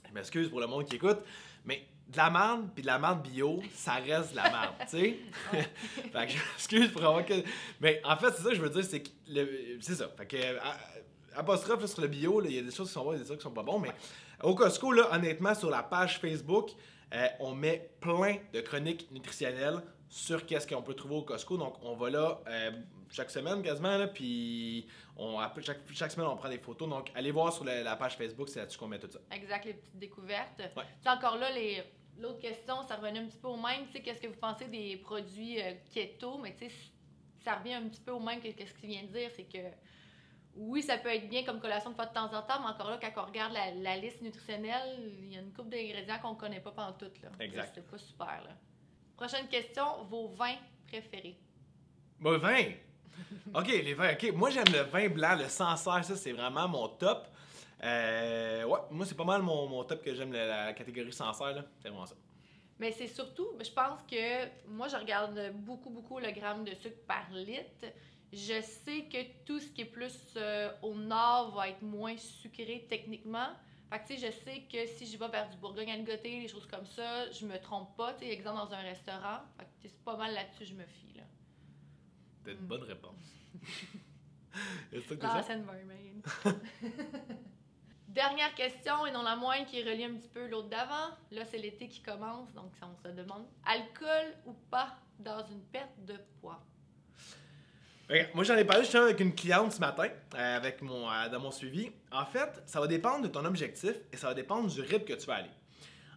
Je 0.08 0.12
m'excuse 0.14 0.48
pour 0.48 0.60
le 0.60 0.66
monde 0.66 0.84
qui 0.86 0.96
écoute, 0.96 1.18
mais 1.64 1.86
de 2.08 2.16
la 2.16 2.30
merde 2.30 2.68
puis 2.74 2.82
de 2.82 2.86
la 2.88 2.98
merde 2.98 3.22
bio, 3.22 3.62
ça 3.74 3.94
reste 3.94 4.32
de 4.32 4.36
la 4.36 4.50
merde, 4.50 4.74
tu 4.80 4.88
sais. 4.88 5.16
fait 5.50 6.26
que 6.26 6.32
je 6.32 6.38
m'excuse 6.38 6.88
pour 6.90 7.04
avoir 7.04 7.24
que. 7.24 7.34
Mais 7.80 8.00
en 8.04 8.16
fait, 8.16 8.30
c'est 8.32 8.42
ça 8.42 8.48
que 8.50 8.54
je 8.56 8.60
veux 8.62 8.70
dire, 8.70 8.84
c'est 8.84 9.02
que. 9.02 9.10
le- 9.28 9.78
C'est 9.80 9.94
ça. 9.94 10.08
Fait 10.16 10.26
que. 10.26 10.36
Apostrophe 11.36 11.80
là, 11.80 11.86
sur 11.86 12.00
le 12.00 12.08
bio, 12.08 12.42
il 12.44 12.54
y 12.54 12.58
a 12.58 12.62
des 12.62 12.70
choses 12.70 12.88
qui 12.88 12.94
sont 12.94 13.04
bonnes 13.04 13.16
et 13.16 13.20
des 13.20 13.26
choses 13.26 13.36
qui 13.36 13.42
sont 13.42 13.50
pas 13.50 13.62
bonnes, 13.62 13.82
mais 13.82 13.92
au 14.42 14.54
Costco, 14.54 14.92
là, 14.92 15.08
honnêtement, 15.12 15.54
sur 15.54 15.70
la 15.70 15.82
page 15.82 16.18
Facebook, 16.18 16.70
euh, 17.14 17.28
on 17.40 17.54
met 17.54 17.90
plein 18.00 18.38
de 18.52 18.60
chroniques 18.60 19.10
nutritionnelles 19.10 19.82
sur 20.08 20.44
qu'est-ce 20.44 20.66
qu'on 20.66 20.82
peut 20.82 20.94
trouver 20.94 21.16
au 21.16 21.22
Costco. 21.22 21.56
Donc, 21.56 21.76
on 21.82 21.94
va 21.94 22.10
là 22.10 22.40
euh, 22.46 22.70
chaque 23.10 23.30
semaine 23.30 23.62
quasiment, 23.62 23.96
là, 23.96 24.08
puis 24.08 24.86
on, 25.16 25.38
chaque, 25.60 25.80
chaque 25.92 26.10
semaine, 26.10 26.26
on 26.26 26.36
prend 26.36 26.48
des 26.48 26.58
photos. 26.58 26.88
Donc, 26.88 27.10
allez 27.14 27.30
voir 27.30 27.52
sur 27.52 27.64
la, 27.64 27.82
la 27.82 27.96
page 27.96 28.16
Facebook, 28.16 28.48
c'est 28.48 28.60
là-dessus 28.60 28.78
qu'on 28.78 28.88
met 28.88 28.98
tout 28.98 29.10
ça. 29.10 29.20
Exact, 29.30 29.64
les 29.64 29.74
petites 29.74 29.98
découvertes. 29.98 30.58
Ouais. 30.58 30.84
Puis 31.00 31.10
encore 31.10 31.36
là, 31.36 31.50
les... 31.52 31.82
l'autre 32.18 32.40
question, 32.40 32.82
ça 32.86 32.96
revenait 32.96 33.20
un 33.20 33.26
petit 33.26 33.38
peu 33.38 33.48
au 33.48 33.56
même. 33.56 33.86
Tu 33.86 33.92
sais, 33.92 34.02
qu'est-ce 34.02 34.20
que 34.20 34.28
vous 34.28 34.40
pensez 34.40 34.66
des 34.66 34.96
produits 34.96 35.60
euh, 35.62 35.72
keto? 35.92 36.38
Mais 36.38 36.54
tu 36.54 36.68
sais, 36.68 36.74
ça 37.44 37.56
revient 37.56 37.74
un 37.74 37.88
petit 37.88 38.00
peu 38.00 38.12
au 38.12 38.20
même 38.20 38.40
que 38.40 38.48
ce 38.48 38.74
qu'il 38.74 38.88
vient 38.90 39.02
de 39.02 39.08
dire. 39.08 39.30
C'est 39.34 39.44
que 39.44 39.58
oui, 40.56 40.82
ça 40.82 40.98
peut 40.98 41.08
être 41.08 41.28
bien 41.28 41.44
comme 41.44 41.60
collation 41.60 41.90
de 41.90 41.94
fois 41.94 42.06
de 42.06 42.12
temps 42.12 42.32
en 42.32 42.42
temps, 42.42 42.60
mais 42.60 42.68
encore 42.68 42.90
là, 42.90 42.98
quand 43.00 43.22
on 43.22 43.26
regarde 43.26 43.52
la, 43.52 43.70
la 43.70 43.96
liste 43.96 44.20
nutritionnelle, 44.22 45.10
il 45.22 45.32
y 45.32 45.36
a 45.36 45.40
une 45.40 45.52
coupe 45.52 45.68
d'ingrédients 45.68 46.18
qu'on 46.20 46.34
connaît 46.34 46.60
pas 46.60 46.72
pendant 46.72 46.92
tout. 46.92 47.10
Là. 47.22 47.30
Exact. 47.40 47.72
C'est 47.74 47.90
pas 47.90 47.98
super. 47.98 48.42
Là. 48.44 48.50
Prochaine 49.16 49.48
question, 49.48 50.04
vos 50.04 50.28
vins 50.28 50.56
préférés? 50.86 51.38
Bon, 52.18 52.38
vin! 52.38 52.72
OK, 53.54 53.66
les 53.68 53.94
vins. 53.94 54.12
OK, 54.12 54.32
moi, 54.34 54.50
j'aime 54.50 54.72
le 54.72 54.82
vin 54.82 55.08
blanc, 55.08 55.36
le 55.36 55.48
Sancerre. 55.48 56.04
Ça, 56.04 56.16
c'est 56.16 56.32
vraiment 56.32 56.68
mon 56.68 56.88
top. 56.88 57.28
Euh, 57.82 58.64
ouais, 58.64 58.78
moi, 58.90 59.06
c'est 59.06 59.16
pas 59.16 59.24
mal 59.24 59.42
mon, 59.42 59.66
mon 59.68 59.84
top 59.84 60.02
que 60.02 60.14
j'aime, 60.14 60.32
la, 60.32 60.66
la 60.66 60.72
catégorie 60.72 61.12
Sancerre. 61.12 61.54
là. 61.54 61.64
C'est 61.80 61.88
vraiment 61.88 62.06
ça. 62.06 62.14
Mais 62.78 62.90
c'est 62.90 63.06
surtout, 63.06 63.48
je 63.62 63.70
pense 63.70 64.00
que 64.10 64.46
moi, 64.66 64.88
je 64.88 64.96
regarde 64.96 65.52
beaucoup, 65.54 65.90
beaucoup 65.90 66.18
le 66.18 66.30
gramme 66.32 66.64
de 66.64 66.74
sucre 66.74 66.98
par 67.06 67.30
litre. 67.30 67.86
Je 68.32 68.62
sais 68.62 69.04
que 69.12 69.18
tout 69.44 69.60
ce 69.60 69.68
qui 69.70 69.82
est 69.82 69.86
plus 69.86 70.16
euh, 70.36 70.72
au 70.82 70.94
nord 70.94 71.50
va 71.54 71.68
être 71.68 71.82
moins 71.82 72.16
sucré 72.16 72.86
techniquement. 72.88 73.48
Fait 73.90 73.98
que, 74.00 74.06
tu 74.06 74.16
sais, 74.18 74.26
je 74.28 74.32
sais 74.44 74.62
que 74.72 74.86
si 74.86 75.06
je 75.06 75.18
vais 75.18 75.28
vers 75.28 75.50
du 75.50 75.58
Bourgogne 75.58 75.90
à 75.90 75.98
des 75.98 76.48
choses 76.48 76.66
comme 76.66 76.86
ça, 76.86 77.30
je 77.30 77.44
me 77.44 77.58
trompe 77.58 77.94
pas. 77.94 78.14
Tu 78.14 78.20
sais, 78.24 78.32
exemple 78.32 78.56
dans 78.70 78.72
un 78.72 78.80
restaurant. 78.80 79.40
Fait 79.58 79.64
que, 79.64 79.70
tu 79.82 79.88
sais, 79.88 79.94
c'est 79.94 80.04
pas 80.04 80.16
mal 80.16 80.32
là-dessus 80.32 80.64
je 80.64 80.74
me 80.74 80.86
fie, 80.86 81.12
là. 81.14 81.24
T'as 82.44 82.52
une 82.52 82.58
Mm. 82.60 82.66
bonne 82.66 82.82
réponse. 82.84 83.34
Est-ce 84.92 85.08
que 85.08 85.14
t'as 85.14 85.26
La 85.28 85.34
ça? 85.34 85.42
scène 85.42 85.64
mermaid. 85.64 86.24
Dernière 88.08 88.54
question, 88.54 89.06
et 89.06 89.10
non 89.10 89.22
la 89.22 89.36
moindre, 89.36 89.66
qui 89.66 89.82
relie 89.82 90.04
un 90.04 90.14
petit 90.14 90.28
peu 90.28 90.46
l'autre 90.46 90.68
d'avant. 90.68 91.14
Là, 91.30 91.44
c'est 91.44 91.58
l'été 91.58 91.88
qui 91.88 92.00
commence, 92.02 92.52
donc 92.52 92.72
on 92.82 92.94
se 92.96 93.08
demande 93.08 93.46
alcool 93.64 94.34
ou 94.46 94.52
pas 94.70 94.96
dans 95.18 95.42
une 95.46 95.62
perte 95.64 95.98
de 96.04 96.16
poids? 96.40 96.62
Moi, 98.34 98.44
j'en 98.44 98.56
ai 98.56 98.64
parlé 98.64 98.82
justement 98.82 99.04
avec 99.04 99.20
une 99.20 99.34
cliente 99.34 99.72
ce 99.72 99.80
matin, 99.80 100.08
euh, 100.34 100.56
avec 100.56 100.82
mon, 100.82 101.10
euh, 101.10 101.28
dans 101.30 101.40
mon 101.40 101.50
suivi. 101.50 101.90
En 102.10 102.26
fait, 102.26 102.62
ça 102.66 102.78
va 102.80 102.86
dépendre 102.86 103.22
de 103.22 103.28
ton 103.28 103.44
objectif 103.44 103.94
et 104.12 104.16
ça 104.16 104.28
va 104.28 104.34
dépendre 104.34 104.68
du 104.68 104.80
rythme 104.82 105.04
que 105.04 105.14
tu 105.14 105.26
vas 105.26 105.36
aller. 105.36 105.50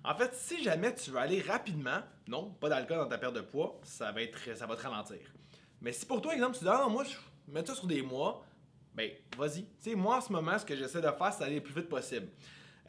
En 0.03 0.13
fait, 0.13 0.35
si 0.35 0.61
jamais 0.61 0.93
tu 0.93 1.11
veux 1.11 1.17
aller 1.17 1.41
rapidement, 1.41 1.99
non, 2.27 2.51
pas 2.59 2.69
d'alcool 2.69 2.97
dans 2.97 3.07
ta 3.07 3.17
perte 3.17 3.35
de 3.35 3.41
poids, 3.41 3.79
ça 3.83 4.11
va, 4.11 4.21
être, 4.21 4.37
ça 4.55 4.65
va 4.65 4.75
te 4.75 4.81
ralentir. 4.81 5.17
Mais 5.81 5.91
si 5.93 6.05
pour 6.05 6.21
toi, 6.21 6.33
exemple, 6.33 6.57
tu 6.57 6.63
dis, 6.63 6.69
ah 6.69 6.87
moi, 6.89 7.03
je 7.03 7.15
mets 7.51 7.65
ça 7.65 7.73
sur 7.73 7.87
des 7.87 8.01
mois, 8.01 8.43
ben, 8.93 9.11
vas-y. 9.37 9.63
Tu 9.63 9.69
sais, 9.79 9.95
moi, 9.95 10.17
en 10.17 10.21
ce 10.21 10.31
moment, 10.31 10.57
ce 10.59 10.65
que 10.65 10.75
j'essaie 10.75 11.01
de 11.01 11.09
faire, 11.09 11.33
c'est 11.33 11.39
d'aller 11.39 11.55
le 11.55 11.61
plus 11.61 11.73
vite 11.73 11.89
possible 11.89 12.27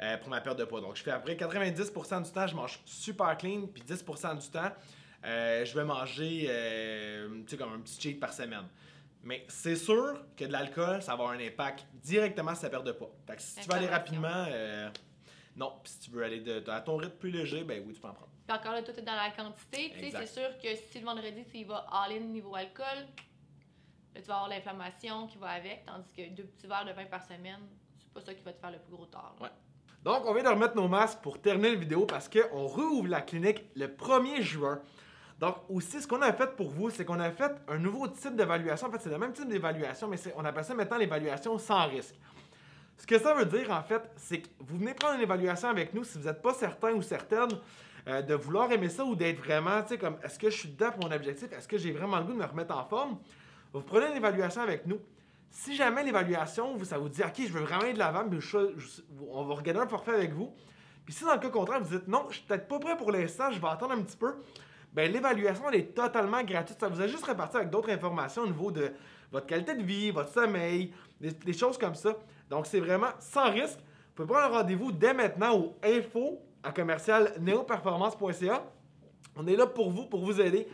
euh, 0.01 0.17
pour 0.19 0.29
ma 0.29 0.41
perte 0.41 0.59
de 0.59 0.65
poids. 0.65 0.81
Donc, 0.81 0.97
je 0.97 1.03
fais 1.03 1.11
après 1.11 1.35
90% 1.35 2.25
du 2.25 2.31
temps, 2.31 2.47
je 2.47 2.55
mange 2.55 2.81
super 2.85 3.37
clean, 3.37 3.67
puis 3.73 3.83
10% 3.83 4.39
du 4.39 4.49
temps, 4.49 4.73
euh, 5.27 5.65
je 5.65 5.75
vais 5.75 5.85
manger, 5.85 6.47
euh, 6.49 7.43
comme 7.59 7.73
un 7.73 7.81
petit 7.81 8.01
cheat 8.01 8.21
par 8.21 8.33
semaine. 8.33 8.67
Mais 9.23 9.45
c'est 9.49 9.75
sûr 9.75 10.25
que 10.37 10.45
de 10.45 10.53
l'alcool, 10.53 11.03
ça 11.03 11.17
va 11.17 11.25
avoir 11.25 11.31
un 11.31 11.41
impact 11.41 11.85
directement 11.95 12.55
sur 12.55 12.63
ta 12.63 12.71
perte 12.71 12.85
de 12.85 12.93
poids. 12.93 13.11
Fait 13.27 13.35
que 13.35 13.43
si 13.43 13.61
tu 13.61 13.69
veux 13.69 13.75
aller 13.75 13.89
rapidement, 13.89 14.45
euh, 14.49 14.89
non. 15.57 15.73
Puis 15.83 15.95
si 15.95 15.99
tu 16.01 16.11
veux 16.13 16.23
aller 16.23 16.41
de, 16.41 16.63
à 16.71 16.81
ton 16.81 16.97
rythme 16.97 17.17
plus 17.17 17.31
léger, 17.31 17.65
ben 17.65 17.83
oui, 17.85 17.93
tu 17.93 18.01
peux 18.01 18.07
en 18.07 18.13
prendre. 18.13 18.31
Puis 18.47 18.57
encore 18.57 18.73
là, 18.73 18.83
tout 18.83 18.93
est 18.93 19.03
dans 19.03 19.17
la 19.17 19.31
quantité. 19.31 19.93
C'est 20.13 20.27
sûr 20.27 20.57
que 20.63 20.69
si 20.77 21.01
le 21.01 21.05
vendredi, 21.05 21.45
tu 21.51 21.59
y 21.59 21.65
vas 21.65 21.85
all-in 21.91 22.21
niveau 22.21 22.55
alcool, 22.55 22.85
là, 24.15 24.21
tu 24.21 24.29
vas 24.29 24.35
avoir 24.35 24.49
l'inflammation 24.49 25.27
qui 25.27 25.39
va 25.39 25.49
avec, 25.49 25.85
tandis 25.87 26.13
que 26.13 26.31
deux 26.31 26.45
petits 26.45 26.69
verres 26.69 26.85
de 26.85 26.93
vin 26.93 27.07
par 27.07 27.25
semaine, 27.25 27.67
c'est 27.99 28.13
pas 28.13 28.21
ça 28.21 28.33
qui 28.33 28.45
va 28.45 28.53
te 28.53 28.61
faire 28.61 28.71
le 28.71 28.79
plus 28.79 28.93
gros 28.93 29.07
tort. 29.07 29.35
là. 29.41 29.47
Ouais. 29.47 29.53
Donc, 30.05 30.25
on 30.25 30.35
vient 30.35 30.45
de 30.45 30.49
remettre 30.49 30.77
nos 30.77 30.87
masques 30.87 31.19
pour 31.21 31.41
terminer 31.41 31.71
la 31.71 31.81
vidéo 31.81 32.07
parce 32.07 32.29
qu'on 32.29 32.69
rouvre 32.69 33.09
la 33.09 33.23
clinique 33.23 33.65
le 33.75 33.89
1er 33.89 34.41
juin. 34.41 34.81
Donc, 35.39 35.57
aussi, 35.69 36.01
ce 36.01 36.07
qu'on 36.07 36.23
a 36.23 36.33
fait 36.33 36.57
pour 36.57 36.71
vous, 36.71 36.89
c'est 36.91 37.05
qu'on 37.05 37.21
a 37.21 37.31
fait 37.31 37.53
un 37.69 37.77
nouveau 37.79 38.09
type 38.09 38.37
d'évaluation. 38.37 38.89
En 38.89 38.91
fait, 38.91 39.01
c'est 39.03 39.11
le 39.11 39.19
même 39.19 39.33
type 39.33 39.49
d'évaluation, 39.49 40.09
mais 40.09 40.17
on 40.37 40.45
appelle 40.45 40.65
ça 40.65 40.75
maintenant 40.75 40.97
l'évaluation 40.97 41.59
sans 41.59 41.87
risque. 41.89 42.15
Ce 42.97 43.07
que 43.07 43.19
ça 43.19 43.35
veut 43.35 43.45
dire, 43.45 43.71
en 43.71 43.83
fait, 43.83 44.03
c'est 44.17 44.41
que 44.41 44.49
vous 44.61 44.79
venez 44.79 44.95
prendre 44.95 45.17
une 45.17 45.21
évaluation 45.21 45.69
avec 45.69 45.93
nous 45.93 46.05
si 46.05 46.17
vous 46.19 46.25
n'êtes 46.25 46.41
pas 46.41 46.55
certain 46.55 46.93
ou 46.95 47.03
certaine 47.03 47.51
euh, 48.09 48.23
de 48.23 48.33
vouloir 48.35 48.73
aimer 48.73 48.89
ça 48.89 49.05
ou 49.05 49.15
d'être 49.15 49.39
vraiment, 49.39 49.83
tu 49.83 49.89
sais, 49.89 49.99
comme 49.99 50.17
est-ce 50.25 50.39
que 50.39 50.49
je 50.49 50.57
suis 50.57 50.69
dedans 50.71 50.91
pour 50.93 51.07
mon 51.07 51.15
objectif, 51.15 51.53
est-ce 51.53 51.69
que 51.69 51.77
j'ai 51.77 51.93
vraiment 51.93 52.17
le 52.19 52.25
goût 52.25 52.33
de 52.33 52.39
me 52.39 52.45
remettre 52.47 52.75
en 52.75 52.85
forme? 52.87 53.19
Vous 53.75 53.83
prenez 53.83 54.07
une 54.07 54.17
évaluation 54.17 54.63
avec 54.63 54.87
nous. 54.87 54.99
Si 55.51 55.77
jamais 55.77 56.03
l'évaluation, 56.03 56.83
ça 56.85 56.97
vous 56.97 57.11
dit, 57.11 57.23
OK, 57.23 57.35
je 57.47 57.53
veux 57.53 57.61
vraiment 57.61 57.83
aller 57.83 57.93
de 57.93 57.99
l'avant, 57.99 58.25
je- 58.39 59.03
on 59.31 59.45
va 59.45 59.55
regarder 59.55 59.81
un 59.81 59.87
forfait 59.89 60.13
avec 60.15 60.33
vous. 60.33 60.55
Puis 61.05 61.13
si 61.15 61.25
dans 61.25 61.35
le 61.35 61.41
cas 61.41 61.51
contraire, 61.51 61.81
vous 61.83 61.99
dites, 61.99 62.09
non, 62.09 62.27
je 62.31 62.37
suis 62.37 62.47
peut-être 62.47 62.67
pas 62.67 62.79
prêt 62.79 62.97
pour 62.97 63.13
l'instant, 63.13 63.51
je 63.51 63.61
vais 63.61 63.69
attendre 63.69 63.93
un 63.93 64.03
petit 64.03 64.17
peu, 64.17 64.35
ben 64.97 65.13
l'évaluation, 65.13 65.71
est 65.71 65.95
totalement 65.95 66.43
gratuite. 66.43 66.81
Ça 66.81 66.89
vous 66.89 67.03
a 67.03 67.07
juste 67.07 67.25
réparti 67.25 67.59
avec 67.59 67.69
d'autres 67.69 67.91
informations 67.91 68.43
au 68.43 68.47
niveau 68.47 68.71
de 68.71 68.93
votre 69.31 69.45
qualité 69.45 69.75
de 69.75 69.83
vie, 69.83 70.11
votre 70.11 70.33
sommeil, 70.33 70.91
des, 71.21 71.53
choses 71.53 71.77
comme 71.77 71.95
ça. 71.95 72.17
Donc, 72.49 72.65
c'est 72.67 72.81
vraiment 72.81 73.11
sans 73.21 73.51
risque. 73.51 73.79
Vous 73.79 74.25
pouvez 74.25 74.29
prendre 74.29 74.55
un 74.55 74.59
rendez-vous 74.61 74.93
dès 74.93 75.13
maintenant 75.13 75.55
au 75.55 75.77
info 75.85 76.41
à 76.63 76.73
commercial 76.73 77.35
neoperformance.ca. 77.39 78.65
On 79.37 79.47
est 79.47 79.57
là 79.57 79.67
pour 79.67 79.91
vous, 79.91 80.07
pour 80.07 80.25
vous 80.25 80.41
aider. 80.41 80.67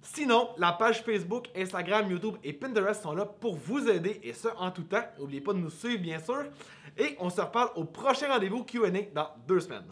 Sinon, 0.00 0.48
la 0.56 0.72
page 0.72 1.02
Facebook, 1.02 1.48
Instagram, 1.54 2.10
YouTube 2.10 2.36
et 2.42 2.54
Pinterest 2.54 3.02
sont 3.02 3.14
là 3.14 3.26
pour 3.26 3.56
vous 3.56 3.86
aider 3.86 4.18
et 4.22 4.32
ça 4.32 4.54
en 4.56 4.70
tout 4.70 4.84
temps. 4.84 5.04
N'oubliez 5.18 5.42
pas 5.42 5.52
de 5.52 5.58
nous 5.58 5.68
suivre, 5.68 6.00
bien 6.00 6.20
sûr. 6.20 6.44
Et 6.96 7.16
on 7.18 7.28
se 7.28 7.42
reparle 7.42 7.72
au 7.76 7.84
prochain 7.84 8.28
rendez-vous 8.32 8.64
QA 8.64 8.90
dans 9.12 9.28
deux 9.46 9.60
semaines. 9.60 9.84